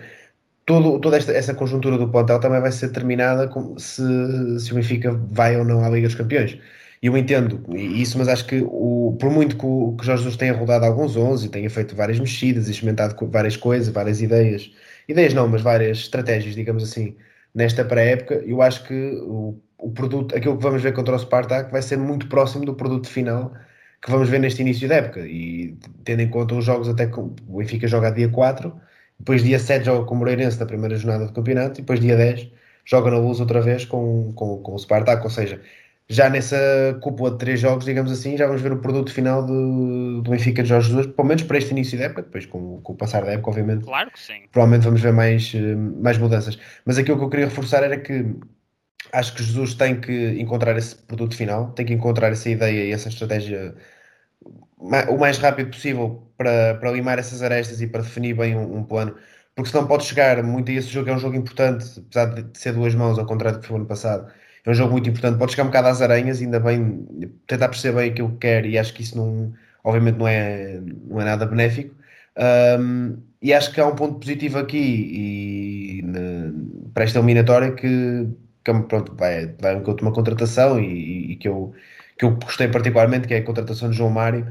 [0.65, 5.11] todo, toda esta, essa conjuntura do plantel também vai ser determinada se, se o Benfica
[5.31, 6.57] vai ou não à Liga dos Campeões.
[7.01, 10.53] Eu entendo isso, mas acho que o, por muito que o que Jorge Jesus tenha
[10.53, 14.71] rodado alguns 11 e tenha feito várias mexidas experimentado várias coisas, várias ideias,
[15.07, 17.17] ideias não, mas várias estratégias, digamos assim,
[17.53, 21.71] nesta pré-época, eu acho que o, o produto, aquilo que vamos ver contra o Spartak
[21.71, 23.53] vai ser muito próximo do produto final
[24.01, 25.21] que vamos ver neste início da época.
[25.21, 28.73] E tendo em conta os jogos, até que o Benfica joga dia 4,
[29.23, 32.17] depois dia 7 joga com o Moreirense na primeira jornada do campeonato, e depois dia
[32.17, 32.49] 10
[32.83, 35.23] joga na luz outra vez com, com, com o Spartak.
[35.23, 35.61] Ou seja,
[36.09, 36.57] já nessa
[37.01, 40.61] cúpula de três jogos, digamos assim, já vamos ver o produto final do, do Benfica
[40.61, 43.23] de Jorge Jesus, pelo menos para este início da época, depois com, com o passar
[43.23, 43.85] da época, obviamente.
[43.85, 44.41] Claro que sim.
[44.51, 46.59] Provavelmente vamos ver mais, eh, mais mudanças.
[46.85, 48.25] Mas aquilo que eu queria reforçar era que
[49.13, 52.91] acho que Jesus tem que encontrar esse produto final, tem que encontrar essa ideia e
[52.91, 53.73] essa estratégia
[55.09, 58.83] o mais rápido possível para, para limar essas arestas e para definir bem um, um,
[58.83, 59.15] plano,
[59.55, 62.73] porque senão pode chegar muito a esse jogo, é um jogo importante, apesar de ser
[62.73, 64.31] duas mãos, ao contrário do que foi ano passado,
[64.65, 67.07] é um jogo muito importante, pode chegar um bocado às aranhas, ainda bem,
[67.47, 71.21] tentar perceber bem aquilo que quer, e acho que isso não, obviamente não é, não
[71.21, 71.95] é nada benéfico,
[72.79, 76.03] um, e acho que há um ponto positivo aqui, e
[76.93, 78.27] para esta eliminatória, que,
[78.63, 81.73] que pronto, vai, vai uma contratação, e, e que eu
[82.17, 84.47] que eu gostei particularmente, que é a contratação de João Mário,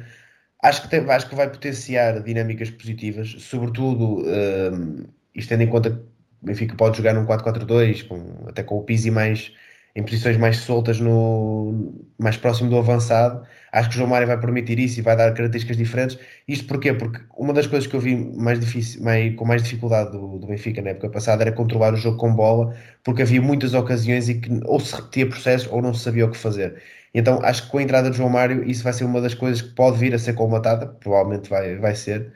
[0.62, 5.90] acho que, tem, acho que vai potenciar dinâmicas positivas, sobretudo, um, isto tendo em conta
[5.90, 9.52] que o Benfica pode jogar num 4-4-2, com, até com o Pizzi mais
[9.94, 13.46] em posições mais soltas, no, mais próximo do avançado.
[13.70, 16.18] Acho que o João Mário vai permitir isso e vai dar características diferentes.
[16.48, 16.94] Isto porquê?
[16.94, 20.46] Porque uma das coisas que eu vi mais difícil, mais, com mais dificuldade do, do,
[20.46, 24.40] Benfica na época passada era controlar o jogo com bola, porque havia muitas ocasiões em
[24.40, 26.82] que ou se repetia processos ou não se sabia o que fazer.
[27.14, 29.62] Então acho que com a entrada de João Mário isso vai ser uma das coisas
[29.62, 32.32] que pode vir a ser colmatada, provavelmente vai, vai ser,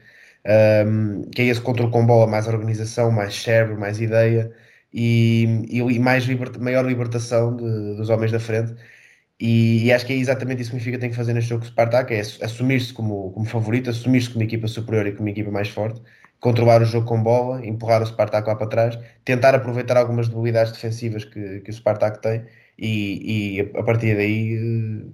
[0.87, 4.53] um, que é esse controle com bola, mais organização, mais cérebro, mais ideia
[4.93, 8.75] e, e mais liber, maior libertação de, dos homens da frente.
[9.39, 11.63] E, e, acho que é exatamente isso que o Benfica tem que fazer neste jogo
[11.63, 15.51] com o Spartak, é assumir-se como, como favorito, assumir-se como equipa superior e como equipa
[15.51, 16.01] mais forte,
[16.41, 20.73] controlar o jogo com bola, empurrar o Spartak lá para trás, tentar aproveitar algumas debilidades
[20.73, 22.47] defensivas que, que o Spartak tem
[22.79, 25.13] e, e a partir daí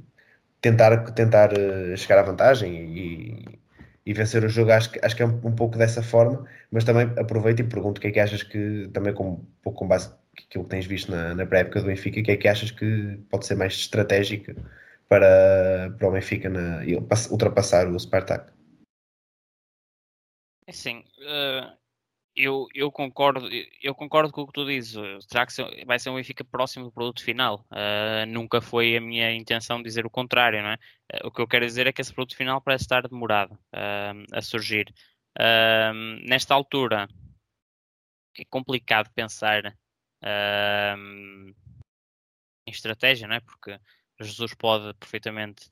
[0.60, 3.58] tentar, tentar eh, chegar à vantagem e,
[4.06, 4.72] e vencer o jogo.
[4.72, 8.00] Acho acho que é um, um, pouco dessa forma, mas também aproveito e pergunto o
[8.00, 10.14] que é que achas que, também com, um pouco com base
[10.46, 13.18] aquilo que tens visto na, na pré-época do Benfica, o que é que achas que
[13.30, 14.54] pode ser mais estratégico
[15.08, 16.82] para, para o Benfica na,
[17.30, 18.50] ultrapassar o Spartak?
[20.66, 21.76] É sim, uh,
[22.34, 23.48] eu, eu, concordo,
[23.82, 24.94] eu concordo com o que tu dizes.
[25.28, 27.66] Será que vai ser um Benfica próximo do produto final?
[27.70, 30.78] Uh, nunca foi a minha intenção dizer o contrário, não é?
[31.12, 34.24] Uh, o que eu quero dizer é que esse produto final parece estar demorado uh,
[34.32, 34.92] a surgir.
[36.24, 37.08] nesta altura
[38.38, 39.76] é complicado pensar
[42.66, 43.40] em estratégia, não é?
[43.40, 43.78] Porque
[44.20, 45.70] Jesus pode perfeitamente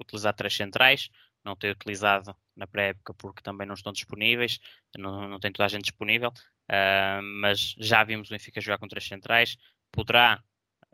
[0.00, 1.10] utilizar três centrais,
[1.44, 4.58] não ter utilizado na pré-época porque também não estão disponíveis,
[4.96, 8.88] não, não tem toda a gente disponível, uh, mas já vimos o Benfica jogar com
[8.88, 9.56] três centrais,
[9.92, 10.42] poderá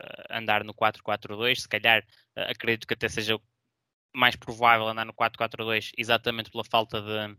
[0.01, 2.01] uh, andar no 4-4-2, se calhar
[2.37, 3.39] uh, acredito que até seja
[4.13, 7.35] mais provável andar no 4-4-2 exatamente pela falta de,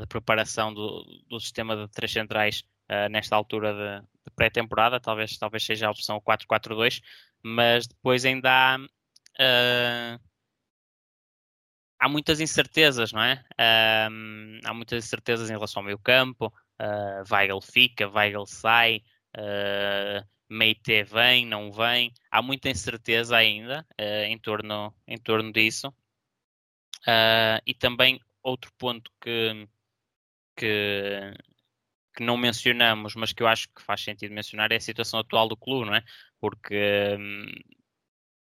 [0.00, 2.64] de preparação do, do, sistema de três centrais
[3.10, 7.02] nesta altura de, de pré-temporada, talvez, talvez seja a opção 4-4-2,
[7.42, 10.18] mas depois ainda há
[12.00, 13.44] há muitas incertezas, não é?
[14.10, 16.52] Um, há muitas incertezas em relação ao meio campo.
[16.80, 19.04] Uh, Weigl fica, Weigl sai,
[19.36, 22.12] uh, Meite vem, não vem.
[22.30, 25.88] Há muita incerteza ainda uh, em, torno, em torno disso.
[27.06, 29.68] Uh, e também outro ponto que,
[30.56, 31.34] que,
[32.14, 35.48] que, não mencionamos, mas que eu acho que faz sentido mencionar, é a situação atual
[35.48, 36.02] do clube, não é?
[36.40, 37.46] Porque um,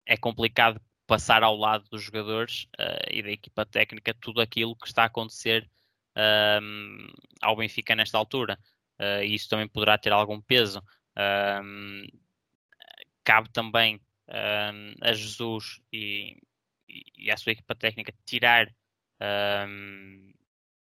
[0.06, 0.82] é complicado
[1.13, 5.06] passar ao lado dos jogadores uh, e da equipa técnica tudo aquilo que está a
[5.06, 5.69] acontecer
[6.60, 7.08] um,
[7.39, 8.58] ao Benfica nesta altura.
[8.99, 10.82] Uh, e isso também poderá ter algum peso.
[11.63, 12.08] Um,
[13.23, 16.36] cabe também um, a Jesus e,
[16.89, 18.73] e, à sua equipa técnica tirar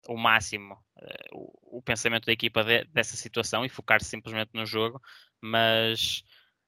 [0.09, 4.65] o máximo uh, o, o, pensamento da equipa de, dessa situação e focar-se simplesmente no
[4.65, 5.03] jogo,
[5.39, 6.25] mas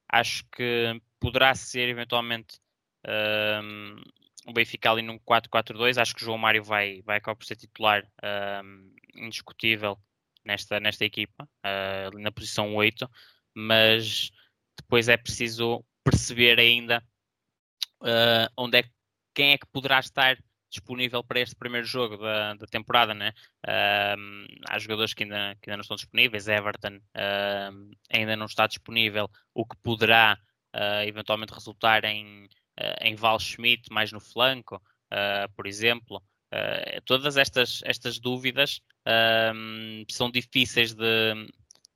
[0.07, 2.59] acho que poderá ser eventualmente
[3.07, 4.01] um,
[4.45, 5.97] o Benfica ali num 4-4-2.
[5.97, 8.03] Acho que o João Mário vai, vai acabar por ser titular
[8.63, 9.99] um, indiscutível
[10.45, 13.09] nesta, nesta equipa, uh, na posição 8,
[13.53, 14.31] mas
[14.77, 17.03] depois é preciso perceber ainda
[18.01, 18.83] uh, onde é
[19.33, 20.37] quem é que poderá estar
[20.69, 23.31] disponível para este primeiro jogo da, da temporada, né?
[24.67, 26.99] Há jogadores que ainda, que ainda não estão disponíveis, Everton
[28.11, 30.37] ainda não está disponível, o que poderá
[30.75, 32.49] uh, eventualmente resultar em,
[33.01, 34.81] em Val Schmidt mais no flanco,
[35.55, 36.21] por exemplo.
[37.05, 38.81] todas estas, estas dúvidas
[40.09, 41.33] são difíceis de,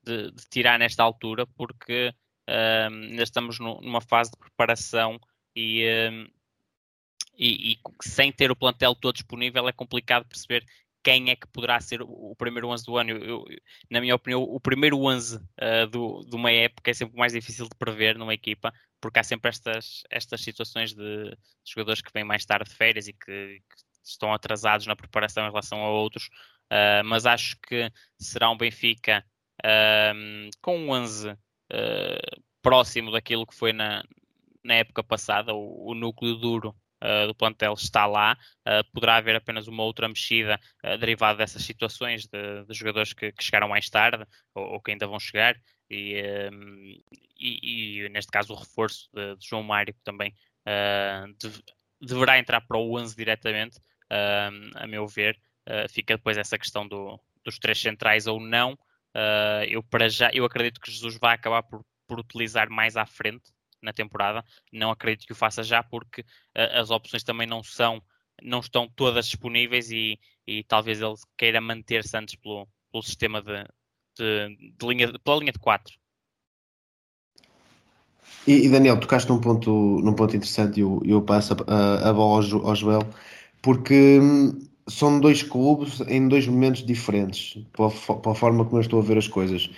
[0.03, 2.13] de, de, tirar nesta altura porque
[2.47, 5.19] ainda estamos no, numa fase de preparação
[5.55, 5.85] e
[7.37, 10.63] e, e, sem ter o plantel todo disponível é complicado perceber
[11.03, 13.09] quem é que poderá ser o, primeiro 11 do ano.
[13.11, 13.45] Eu, eu,
[13.89, 17.65] na minha opinião, o primeiro 11 uh, do, de uma época é sempre mais difícil
[17.65, 22.23] de prever numa equipa, porque há sempre estas, estas situações de, de jogadores que vêm
[22.23, 26.25] mais tarde de férias e que, que, estão atrasados na preparação em relação a outros.
[26.71, 29.25] Uh, mas acho que será um Benfica
[29.63, 31.37] uh, com um 11
[32.61, 34.03] próximo daquilo que foi na,
[34.63, 38.37] na época passada, o, o núcleo duro uh, do plantel está lá.
[38.67, 43.31] Uh, poderá haver apenas uma outra mexida uh, derivada dessas situações de, de jogadores que,
[43.31, 45.55] que, chegaram mais tarde ou, ou, que ainda vão chegar.
[45.89, 46.23] E,
[47.37, 50.33] e, e, neste caso o reforço de, de João Mário também
[51.37, 51.51] de,
[51.99, 53.77] deverá entrar para o 11 diretamente,
[54.09, 55.37] a meu ver.
[55.89, 58.79] fica depois essa questão do, dos três centrais ou não.
[59.67, 63.51] eu para já eu acredito que Jesus vai acabar por, por utilizar mais à frente
[63.81, 64.43] na temporada.
[64.71, 68.01] Não acredito que o faça já porque uh, as opções também não são,
[68.41, 73.63] não estão todas disponíveis e, e talvez ele queira manter-se antes pelo, pelo sistema de,
[74.17, 75.93] de, de, linha, pela linha de 4.
[78.47, 79.71] E, e, Daniel, tocaste num ponto,
[80.03, 83.07] num ponto interessante e eu, eu passo a, a bola ao, ao Joel,
[83.61, 88.99] porque hum, são dois clubes em dois momentos diferentes, pela, pela forma como eu estou
[88.99, 89.69] a ver as coisas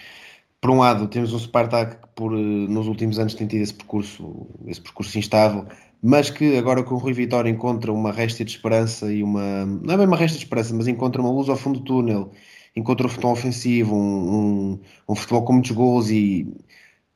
[0.64, 3.74] por um lado, temos um Spartak que por, eh, nos últimos anos tem tido esse
[3.74, 5.66] percurso, esse percurso instável,
[6.02, 9.66] mas que agora com o Rui Vitória encontra uma resta de esperança e uma.
[9.66, 12.32] Não é bem uma resta de esperança, mas encontra uma luz ao fundo do túnel,
[12.78, 14.36] encontra um futebol ofensivo, um,
[14.76, 16.48] um, um futebol com muitos gols e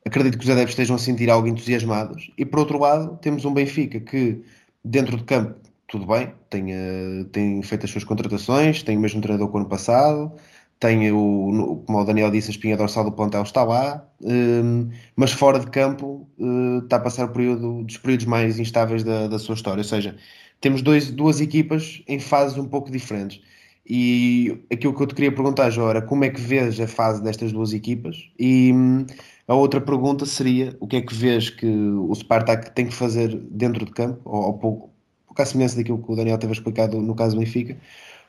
[0.04, 2.30] acredito que os adeptos estejam a sentir algo entusiasmados.
[2.36, 4.42] E por outro lado, temos um Benfica que,
[4.84, 5.54] dentro de campo,
[5.86, 9.60] tudo bem, tem, uh, tem feito as suas contratações, tem o mesmo treinador que o
[9.60, 10.34] ano passado
[10.80, 15.32] tem o, como o Daniel disse, a espinha dorsal do plantel está lá, um, mas
[15.32, 19.38] fora de campo uh, está a passar o período dos períodos mais instáveis da, da
[19.38, 19.80] sua história.
[19.80, 20.16] Ou seja,
[20.60, 23.40] temos dois, duas equipas em fases um pouco diferentes.
[23.88, 27.22] E aquilo que eu te queria perguntar, Jó, era como é que vês a fase
[27.22, 28.30] destas duas equipas?
[28.38, 29.06] E hum,
[29.48, 33.34] a outra pergunta seria: o que é que vês que o Spartak tem que fazer
[33.50, 34.90] dentro de campo, ou, ou pouco,
[35.26, 37.76] pouco à semelhança daquilo que o Daniel teve explicado no caso do Benfica,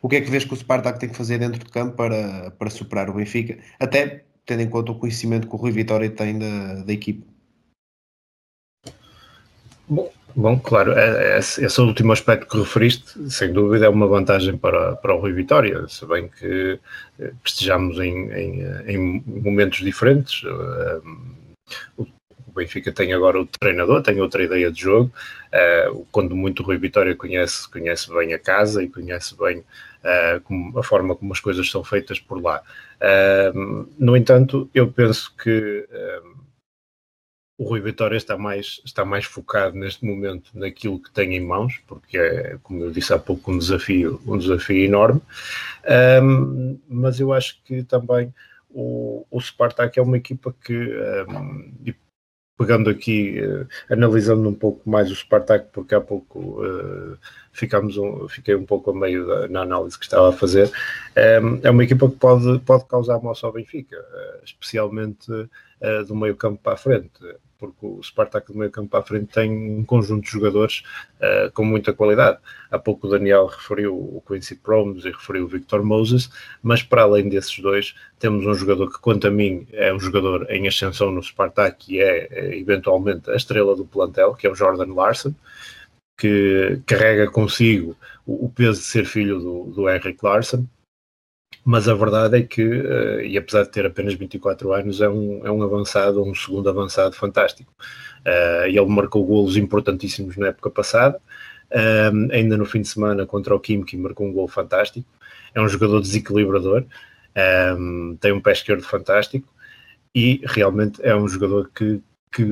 [0.01, 2.51] o que é que vês que o Spartak tem que fazer dentro de campo para,
[2.51, 6.39] para superar o Benfica, até tendo em conta o conhecimento que o Rui Vitória tem
[6.39, 7.23] da, da equipe?
[9.88, 14.57] Bom, bom, claro, é, é, esse último aspecto que referiste, sem dúvida, é uma vantagem
[14.57, 16.79] para, para o Rui Vitória, se bem que,
[17.19, 20.43] eh, que estejamos em, em, em, momentos diferentes.
[20.45, 21.01] Eh,
[21.97, 25.12] o Benfica tem agora o treinador, tem outra ideia de jogo.
[26.12, 29.63] Quando muito o Rui Vitória conhece, conhece bem a casa e conhece bem
[30.03, 32.62] a forma como as coisas são feitas por lá.
[33.01, 35.88] Uh, no entanto, eu penso que
[37.59, 41.81] o Rui Vitória está mais, está mais focado neste momento naquilo que tem em mãos,
[41.85, 45.21] porque é, como eu disse há pouco, um desafio, um desafio enorme.
[46.88, 48.33] mas eu acho que também
[48.69, 50.73] o, o Spartak é uma equipa que,
[51.27, 51.93] um,
[52.57, 57.17] pegando aqui, uh, analisando um pouco mais o Spartak, porque há pouco uh,
[57.60, 60.72] ficámos um, fiquei um pouco a meio da, na análise que estava a fazer, um,
[61.15, 65.28] eh, é uma equipa que pode, pode causar moça ao Benfica, uh, especialmente
[66.08, 67.10] do meio campo para a frente
[67.60, 70.81] porque o Spartak do meio campo à frente tem um conjunto de jogadores
[71.17, 72.40] uh, com muita qualidade.
[72.71, 76.29] Há pouco o Daniel referiu o Quincy Promes e referiu o Victor Moses,
[76.63, 80.50] mas para além desses dois, temos um jogador que, quanto a mim, é um jogador
[80.50, 84.94] em ascensão no Spartak e é eventualmente a estrela do plantel, que é o Jordan
[84.94, 85.36] Larson,
[86.20, 87.96] que carrega consigo
[88.26, 90.67] o, peso de ser filho do, do Henrik Larson
[91.63, 95.46] mas a verdade é que, uh, e apesar de ter apenas 24 anos, é um,
[95.46, 97.72] é um avançado, um segundo avançado fantástico.
[98.26, 101.20] Uh, ele marcou golos importantíssimos na época passada,
[101.72, 105.08] uh, ainda no fim de semana contra o Kim, que marcou um gol fantástico.
[105.54, 106.86] É um jogador desequilibrador,
[107.78, 109.48] um, tem um pé esquerdo fantástico
[110.15, 112.02] e realmente é um jogador que,
[112.32, 112.44] que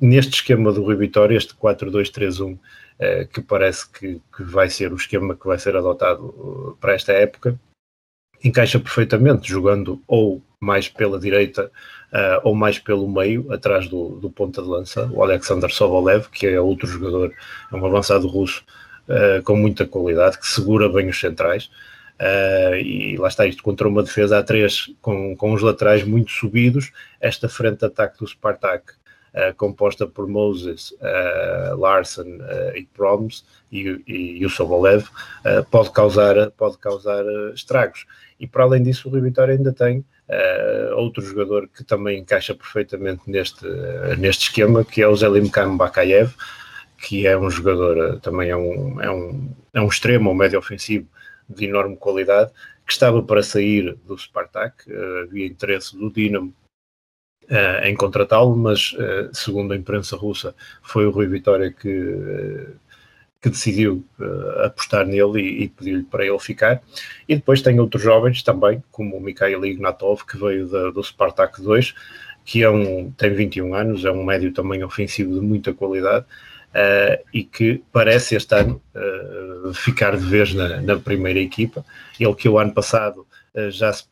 [0.00, 2.58] neste esquema do Rui Vitória, este 4-2-3-1,
[3.32, 7.58] que parece que, que vai ser o esquema que vai ser adotado para esta época,
[8.44, 11.70] encaixa perfeitamente, jogando ou mais pela direita
[12.12, 16.46] uh, ou mais pelo meio, atrás do, do ponta de lança, o Alexander Sobolev, que
[16.46, 17.32] é outro jogador,
[17.72, 18.64] é um avançado russo
[19.08, 21.70] uh, com muita qualidade, que segura bem os centrais.
[22.20, 26.30] Uh, e lá está isto contra uma defesa a três com, com os laterais muito
[26.30, 26.92] subidos.
[27.20, 28.92] Esta frente de ataque do Spartak
[29.34, 35.06] uh, composta por Moses, uh, Larson uh, e Proms e, e, o Sobolev,
[35.70, 37.24] pode causar, pode causar
[37.54, 38.06] estragos.
[38.38, 40.04] E para além disso, o Rio Vitória ainda tem
[40.96, 43.66] outro jogador que também encaixa perfeitamente neste,
[44.18, 46.34] neste esquema, que é o Zelim Khan Bakayev,
[46.98, 51.06] que é um jogador, também é um, é um, é um extremo ou médio ofensivo
[51.48, 52.50] de enorme qualidade,
[52.86, 54.84] que estava para sair do Spartak,
[55.22, 56.52] havia interesse do Dinamo
[57.50, 62.74] uh, em contratá-lo, mas uh, segundo a imprensa russa foi o Rui Vitória que, uh,
[63.40, 64.04] que decidiu
[64.64, 66.82] apostar nele e, e pediu-lhe para ele ficar.
[67.28, 71.60] E depois tem outros jovens também, como o Mikhail Ignatov, que veio da, do Spartak
[71.60, 71.94] 2,
[72.44, 76.24] que é um, tem 21 anos, é um médio também ofensivo de muita qualidade.
[76.72, 81.84] Uh, e que parece este ano uh, ficar de vez na, na, primeira equipa.
[82.18, 83.26] Ele que o ano passado
[83.70, 84.04] já, se,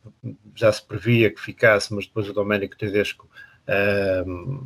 [0.55, 3.27] já se previa que ficasse, mas depois o Domenico Tedesco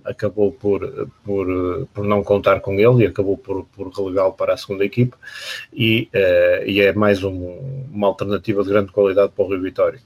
[0.04, 4.58] acabou por, por, por não contar com ele e acabou por, por relegá-lo para a
[4.58, 5.16] segunda equipa
[5.72, 6.10] e,
[6.66, 10.00] e é mais um, uma alternativa de grande qualidade para o Rio Vitória.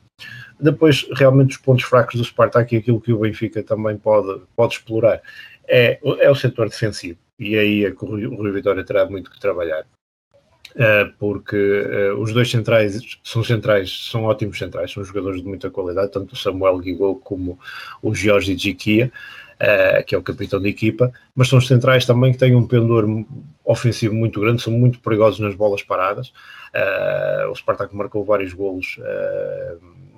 [0.60, 4.74] Depois, realmente, os pontos fracos do Spartak e aquilo que o Benfica também pode, pode
[4.74, 5.22] explorar
[5.66, 9.40] é, é o setor defensivo e aí é que o Rui Vitória terá muito que
[9.40, 9.86] trabalhar.
[10.76, 15.70] Uh, porque uh, os dois centrais são centrais, são ótimos centrais, são jogadores de muita
[15.70, 17.58] qualidade, tanto o Samuel Guigou como
[18.04, 19.12] o Jorge Jiquia,
[19.56, 23.08] uh, que é o capitão da equipa, mas são centrais também que têm um pendor
[23.72, 26.34] ofensivo muito grande, são muito perigosos nas bolas paradas.
[27.50, 28.98] o Spartak marcou vários golos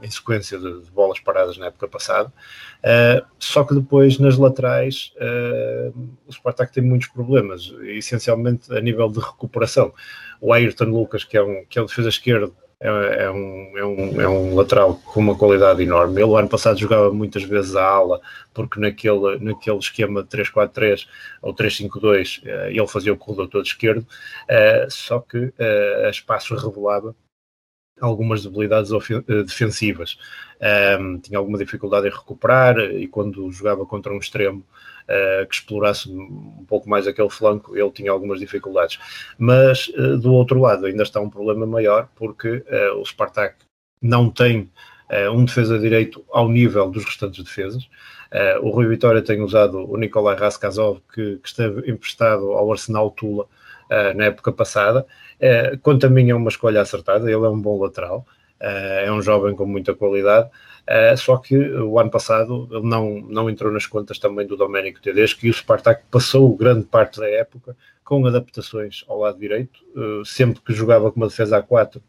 [0.02, 2.32] em sequência de, de, bolas paradas na época passada.
[2.80, 5.94] Uh, só que depois nas laterais uh,
[6.28, 9.94] o Spartak tem muitos problemas, essencialmente a nível de recuperação.
[10.40, 13.86] O Ayrton Lucas, que é um, que é um defesa esquerdo, é, é, um, é,
[13.86, 16.20] um, é um lateral com uma qualidade enorme.
[16.20, 18.20] Ele, ano passado, jogava muitas vezes a ala,
[18.56, 21.08] porque naquele, naquele esquema de 3-4-3
[21.44, 24.06] ou 3-5-2 uh, eh, ele fazia o corredor todo esquerdo,
[24.90, 25.54] só que
[26.06, 27.16] a espaço revelava
[28.00, 30.18] algumas debilidades eh, defensivas.
[31.22, 34.66] Tinha alguma dificuldade em recuperar e quando jogava contra um extremo
[35.04, 39.00] uh, que explorasse um pouco mais aquele flanco, ele tinha algumas dificuldades.
[39.38, 43.56] Mas uh, do outro lado ainda está um problema maior porque uh, o Spartak
[44.02, 44.70] não tem
[45.34, 47.86] um defesa direito ao nível dos restantes defesas.
[48.62, 53.46] o Rui Vitória tem usado o Nikolai Raskazov, que, que esteve emprestado ao Arsenal Tula
[54.16, 55.06] na época passada,
[55.82, 58.26] quanto a mim é uma escolha acertada, ele é um bom lateral,
[58.58, 60.50] é um jovem com muita qualidade,
[60.88, 65.02] uh, só que o ano passado ele não, não entrou nas contas também do Domenico
[65.02, 69.80] Tedesco e o Spartak passou grande parte da época com adaptações ao lado direito,
[70.26, 72.02] sempre que jogava com uma defesa a 4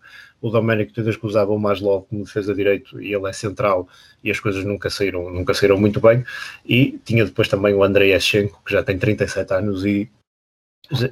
[0.42, 3.88] o Domenico Tedesco usava o mais logo como defesa direito e ele é central
[4.24, 6.24] e as coisas nunca saíram, nunca saíram muito bem.
[6.66, 10.10] E tinha depois também o Andrei Eschenko que já tem 37 anos e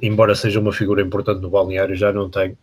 [0.01, 2.57] embora seja uma figura importante no balneário, já não tem uh,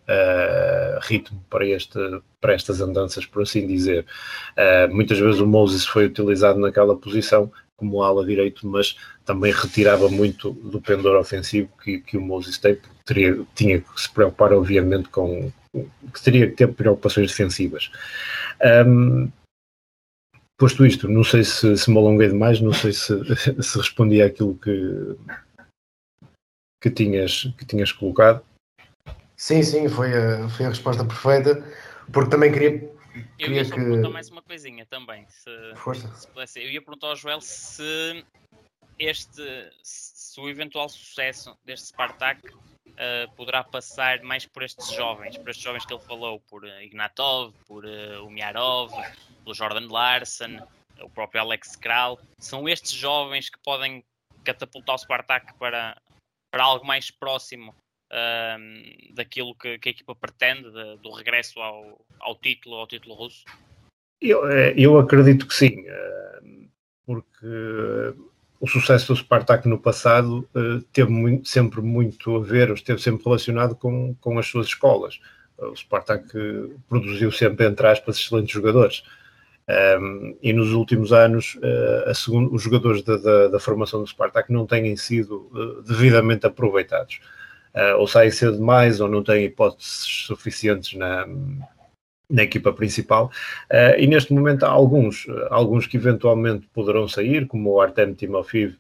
[1.01, 1.99] ritmo para, este,
[2.41, 4.07] para estas andanças, por assim dizer.
[4.57, 10.09] Uh, muitas vezes o Moses foi utilizado naquela posição como ala direito, mas também retirava
[10.09, 14.53] muito do pendor ofensivo que, que o Moses tem, porque teria, tinha que se preocupar,
[14.53, 15.53] obviamente, com
[16.13, 17.91] que teria que ter preocupações defensivas.
[18.87, 19.31] Um,
[20.59, 23.15] posto isto, não sei se, se me alonguei demais, não sei se,
[23.63, 25.17] se respondi àquilo que,
[26.83, 28.43] que tinhas, que tinhas colocado.
[29.39, 31.65] Sim, sim, foi a, foi a resposta perfeita,
[32.13, 32.93] porque também queria.
[33.39, 33.71] Eu ia que...
[33.71, 36.13] perguntar mais uma coisinha também, se, Força.
[36.13, 36.59] se pudesse.
[36.59, 38.25] Eu ia perguntar ao Joel se
[38.99, 45.51] este, se o eventual sucesso deste Spartak uh, poderá passar mais por estes jovens, por
[45.51, 48.91] estes jovens que ele falou, por uh, Ignatov, por uh, Umiarov,
[49.45, 50.67] pelo Jordan Larson,
[51.01, 52.19] o próprio Alex Kral.
[52.41, 54.05] São estes jovens que podem
[54.43, 55.97] catapultar o Spartak para
[56.51, 57.75] para algo mais próximo
[58.13, 63.15] uh, daquilo que, que, a equipa pretende, de, do regresso ao, ao título, ao título
[63.15, 63.45] russo?
[64.21, 65.85] Eu, eh, eu acredito que sim,
[67.07, 67.47] porque
[68.61, 70.49] o sucesso do Spartak no passado
[70.93, 75.21] teve muito, sempre muito a ver, esteve sempre relacionado com, com as suas escolas.
[75.57, 76.29] O Spartak
[76.89, 79.05] produziu sempre, entre aspas, excelentes jogadores.
[80.01, 84.51] Um, e nos últimos anos, uh, segundo, os jogadores da, da, da, formação do Spartak
[84.51, 87.21] não têm sido uh, devidamente aproveitados.
[87.79, 91.27] Uh, ou saem cedo demais, ou não têm hipóteses suficientes na,
[92.29, 93.31] na equipa principal.
[93.97, 98.77] e neste momento há alguns, alguns que eventualmente poderão sair, como o Artem Timofeev,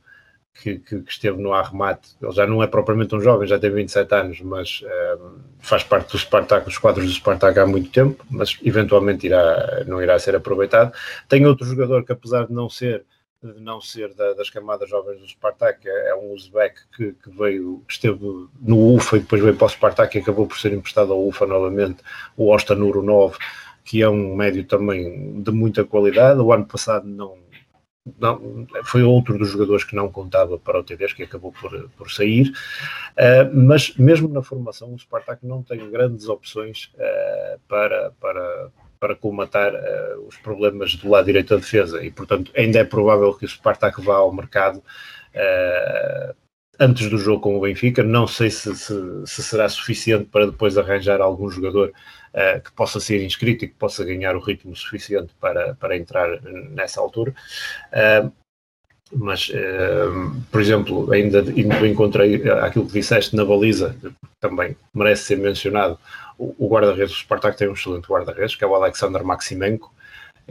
[0.62, 2.16] que, que, que, esteve no arremate.
[2.20, 4.82] Ele já não é propriamente um jovem, já tem 27 anos, mas
[5.20, 9.84] um, faz parte do Spartak, dos quadros do Spartak há muito tempo, mas eventualmente irá,
[9.86, 10.92] não irá ser aproveitado.
[11.28, 13.04] Tem outro jogador que, apesar de não ser
[13.42, 17.30] de não ser da, das camadas jovens do Spartak, é, é um Uzbek que, que,
[17.30, 18.18] veio, que esteve
[18.60, 21.46] no UFA e depois veio para o Spartak e acabou por ser emprestado ao UFA
[21.46, 22.02] novamente,
[22.36, 23.38] o Ostanuro 9,
[23.84, 26.40] que é um médio também de muita qualidade.
[26.40, 27.38] O ano passado não,
[28.18, 32.10] não, foi outro dos jogadores que não contava para o TDs, que acabou por, por
[32.10, 38.70] sair, uh, mas mesmo na formação o Spartak não tem grandes opções uh, para, para,
[38.98, 43.34] para colmatar uh, os problemas do lado direito da defesa e portanto ainda é provável
[43.34, 44.82] que o Spartak vá ao mercado
[46.78, 48.94] antes do jogo com o Benfica, não sei se, se,
[49.26, 51.92] se será suficiente para depois arranjar algum jogador
[52.32, 56.40] uh, que possa ser inscrito e que possa ganhar o ritmo suficiente para, para entrar
[56.42, 57.34] nessa altura.
[59.12, 61.40] Mas, uh, por exemplo, ainda
[61.86, 63.96] encontrei aquilo que disseste na baliza,
[64.40, 65.98] também merece ser mencionado.
[66.36, 69.92] O, o guarda-redes do Spartak tem um excelente guarda-redes, que é o Alexander Maximenko,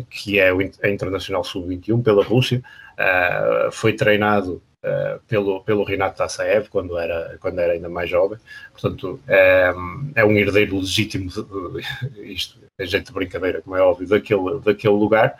[0.10, 2.62] que é o é internacional sub-21 pela Rússia.
[2.94, 8.40] Uh, foi treinado uh, pelo, pelo Renato Tassaev quando era, quando era ainda mais jovem.
[8.72, 9.74] Portanto, é,
[10.16, 14.94] é um herdeiro legítimo, de, isto é jeito de brincadeira, como é óbvio, daquele, daquele
[14.96, 15.36] lugar.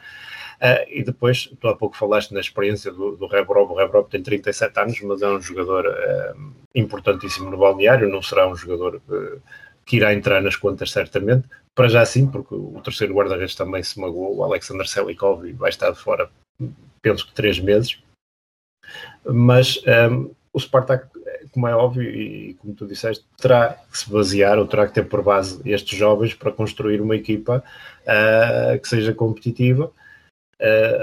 [0.58, 3.72] Uh, e depois, tu há pouco falaste na experiência do, do Rebrov.
[3.72, 8.10] O Rebrov tem 37 anos, mas é um jogador uh, importantíssimo no balneário.
[8.10, 9.42] Não será um jogador uh,
[9.86, 11.48] que irá entrar nas contas, certamente.
[11.76, 15.92] Para já sim, porque o terceiro guarda-redes também se magoou, o Alexander Selikov, vai estar
[15.92, 16.28] de fora,
[17.04, 18.00] penso que três meses
[19.26, 19.82] mas
[20.12, 21.08] um, o Spartak,
[21.52, 25.04] como é óbvio e como tu disseste, terá que se basear ou terá que ter
[25.04, 27.64] por base estes jovens para construir uma equipa
[28.04, 29.92] uh, que seja competitiva,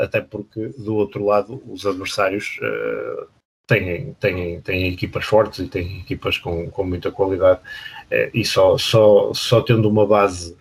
[0.02, 3.28] até porque do outro lado os adversários uh,
[3.66, 7.60] têm, têm, têm equipas fortes e têm equipas com, com muita qualidade
[8.32, 10.56] e só, só, só tendo uma base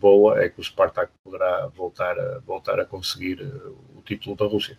[0.00, 3.40] boa é que o Spartak poderá voltar a, voltar a conseguir
[3.94, 4.76] o título da Rússia.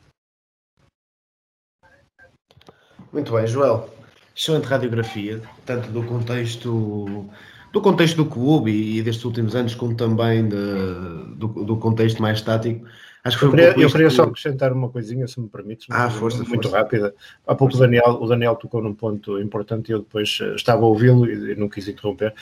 [3.12, 3.90] Muito bem, Joel.
[4.36, 7.30] Excelente radiografia, tanto do contexto
[7.72, 12.40] do contexto do clube e, destes últimos anos, como também de, do, do, contexto mais
[12.40, 12.86] estático.
[13.24, 16.10] Acho que foi eu queria, eu queria só acrescentar uma coisinha, se me permites, ah,
[16.10, 16.78] força, muito força.
[16.78, 17.16] rápida.
[17.48, 20.84] Há pouco o Daniel, o Daniel tocou num ponto importante e eu depois eh, estava
[20.84, 22.34] a ouvi-lo e não quis interromper.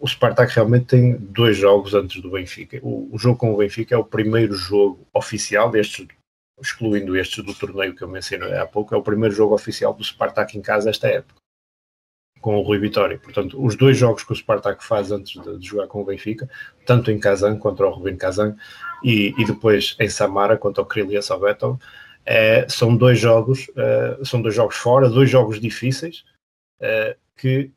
[0.00, 2.80] O Spartak realmente tem dois jogos antes do Benfica.
[2.82, 6.06] O, o jogo com o Benfica é o primeiro jogo oficial destes
[6.60, 10.04] excluindo estes do torneio que eu mencionei há pouco, é o primeiro jogo oficial do
[10.04, 11.41] Spartak em casa esta época,
[12.42, 13.18] com o Rui Vitória.
[13.18, 16.50] Portanto, os dois jogos que o Spartak faz antes de, de jogar com o Benfica,
[16.84, 18.56] tanto em Kazan contra o Rubin Kazan
[19.02, 21.78] e, e depois em Samara contra o Krylia Sovetov,
[22.26, 26.24] é, são dois jogos, é, são dois jogos fora, dois jogos difíceis
[26.80, 27.70] é, que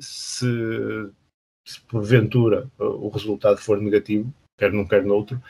[0.00, 0.46] se,
[1.66, 5.40] se porventura o resultado for negativo, quer num quer noutro,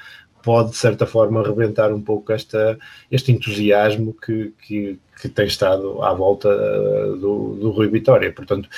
[0.46, 2.78] pode, de certa forma, rebentar um pouco esta,
[3.10, 8.32] este entusiasmo que, que, que tem estado à volta uh, do, do Rui Vitória.
[8.32, 8.68] Portanto,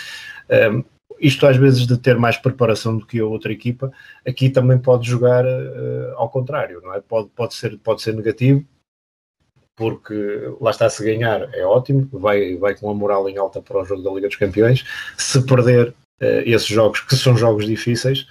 [0.49, 0.85] um, ehm,
[1.21, 3.93] isto às vezes de ter mais preparação do que a outra equipa,
[4.27, 7.03] aqui também pode jogar uh, ao contrário, não é?
[7.03, 8.65] Pode, pode, ser, pode ser negativo,
[9.77, 10.15] porque
[10.59, 13.85] lá está se ganhar é ótimo, vai, vai com a moral em alta para o
[13.85, 14.87] jogo da Liga dos Campeões.
[15.19, 18.27] Se perder uh, esses jogos, que são jogos difíceis,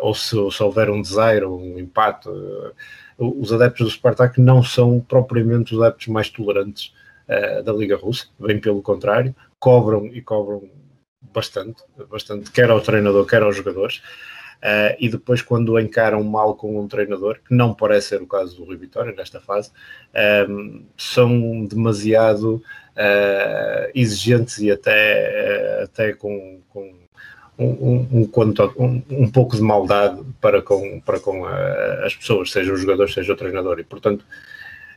[0.00, 2.28] ou se, se, houver um desaire um empate.
[2.28, 2.72] Uh,
[3.18, 6.92] os adeptos do Spartak não são propriamente os adeptos mais tolerantes
[7.28, 10.68] uh, da Liga Russa, bem pelo contrário, cobram e cobram
[11.32, 14.02] bastante, bastante, quer ao treinador, quer aos jogadores.
[14.56, 18.56] Uh, e depois, quando encaram mal com um treinador, que não parece ser o caso
[18.56, 19.70] do Rui Vitória nesta fase,
[20.48, 26.94] um, são demasiado uh, exigentes e até, uh, até com, com
[27.58, 28.30] um, um,
[28.78, 33.08] um, um, pouco de maldade para com, para com uh, as pessoas, seja o jogador,
[33.08, 33.78] seja o treinador.
[33.78, 34.24] E, portanto,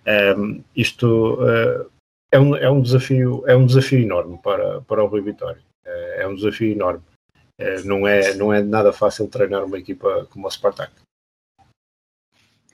[0.05, 1.89] um, ehm, isto uh,
[2.31, 5.61] é, um, é, um desafio, é um desafio enorme para, para o Rui Vitória.
[5.85, 7.01] é um desafio enorme.
[7.85, 10.91] não, é, não é nada fácil treinar uma equipa como o Spartak.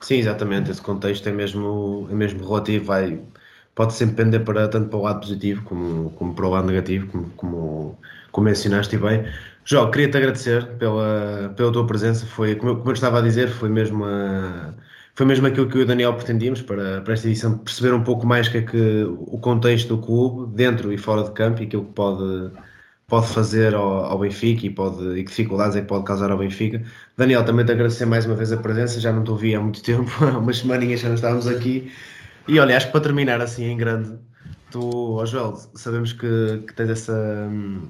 [0.00, 0.70] Sim, exatamente.
[0.70, 2.84] Esse contexto é mesmo, é mesmo relativo.
[2.84, 3.20] Vai,
[3.74, 7.06] pode sempre pender para, tanto para o lado positivo como, como para o lado negativo,
[7.08, 7.98] como, como,
[8.30, 9.24] como mencionaste bem.
[9.68, 12.24] João, queria-te agradecer pela, pela tua presença.
[12.24, 14.72] Foi, como, como eu estava a dizer, foi mesmo, a,
[15.12, 18.04] foi mesmo aquilo que eu e o Daniel pretendíamos para, para esta edição, perceber um
[18.04, 21.66] pouco mais que é que o contexto do clube, dentro e fora de campo, e
[21.66, 22.52] aquilo que pode,
[23.08, 26.38] pode fazer ao, ao Benfica e, pode, e que dificuldades é que pode causar ao
[26.38, 26.84] Benfica.
[27.16, 29.82] Daniel, também te agradecer mais uma vez a presença, já não te ouvi há muito
[29.82, 31.90] tempo, há umas semaninhas já não estávamos aqui.
[32.46, 34.16] E olha, acho que para terminar assim em grande,
[34.70, 37.48] tu, oh Joel, sabemos que, que tens essa.
[37.50, 37.88] Hum,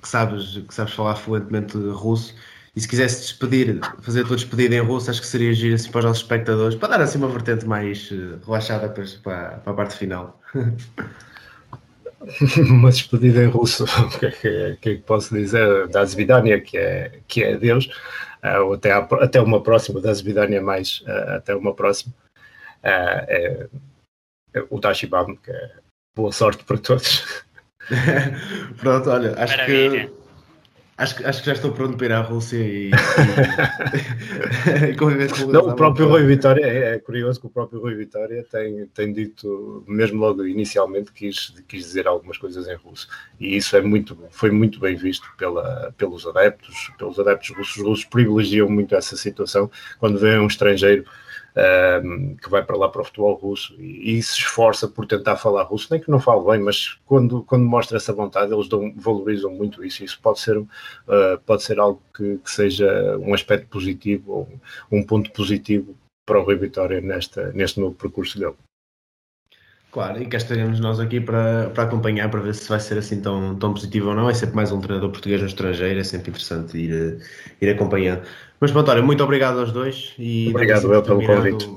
[0.00, 2.34] que sabes, que sabes falar fluentemente russo.
[2.76, 5.90] E se quisesse despedir, fazer a tua despedida em russo, acho que seria agir assim
[5.90, 9.04] para os nossos espectadores, para dar assim uma vertente mais uh, relaxada para,
[9.58, 10.40] para, a parte final.
[12.70, 15.88] uma despedida em russo, o que, é que, é que posso dizer?
[15.88, 17.86] Da Zvidania, que é, que é Deus,
[18.44, 22.14] uh, ou até, até uma próxima, da Zvidania mais uh, até uma próxima.
[22.82, 23.68] É,
[24.54, 25.72] é, o Tashibam, que é
[26.16, 27.44] boa sorte para todos.
[28.78, 30.06] Pronto, olha, acho Maravilha.
[30.06, 30.18] que.
[30.98, 32.90] Acho, acho que já estou pronto para ir à Rússia e,
[34.90, 37.80] e conviver com o Não, o próprio Rui Vitória, é, é, curioso que o próprio
[37.80, 43.06] Rui Vitória tem, tem dito, mesmo logo inicialmente, quis, quis dizer algumas coisas em russo.
[43.38, 47.76] E isso é muito, foi muito bem visto pela, pelos adeptos, pelos adeptos russos.
[47.76, 49.70] Os russos privilegiam muito essa situação
[50.00, 51.04] quando vem um estrangeiro
[51.58, 55.36] um, que vai para lá para o futebol russo e, e, se esforça por tentar
[55.36, 58.92] falar russo, nem que não fale bem, mas quando, quando mostra essa vontade, eles dão,
[58.96, 60.04] valorizam muito isso.
[60.04, 60.68] Isso pode ser, uh,
[61.44, 64.48] pode ser algo que, que, seja um aspecto positivo ou
[64.90, 68.54] um ponto positivo para o Rui Vitória nesta, neste novo percurso dele.
[69.90, 73.22] Claro, e cá estaremos nós aqui para, para acompanhar, para ver se vai ser assim
[73.22, 74.28] tão, tão positivo ou não.
[74.28, 77.18] É sempre mais um treinador português no estrangeiro, é sempre interessante ir,
[77.60, 78.22] ir acompanhando.
[78.60, 80.12] Mas pronto, olha, muito obrigado aos dois.
[80.18, 81.70] E obrigado assim eu pelo convite.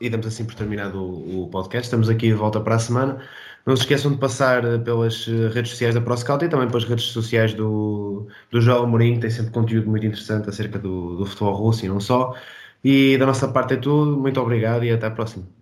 [0.00, 1.84] E damos assim por terminado o, o, podcast.
[1.84, 3.18] Estamos aqui de volta para a semana.
[3.64, 7.54] Não se esqueçam de passar pelas redes sociais da ProScout e também pelas redes sociais
[7.54, 11.86] do, do João Amorim, que tem sempre conteúdo muito interessante acerca do, do futebol russo
[11.86, 12.34] e não só.
[12.82, 14.16] E da nossa parte é tudo.
[14.16, 15.61] Muito obrigado e até a próxima.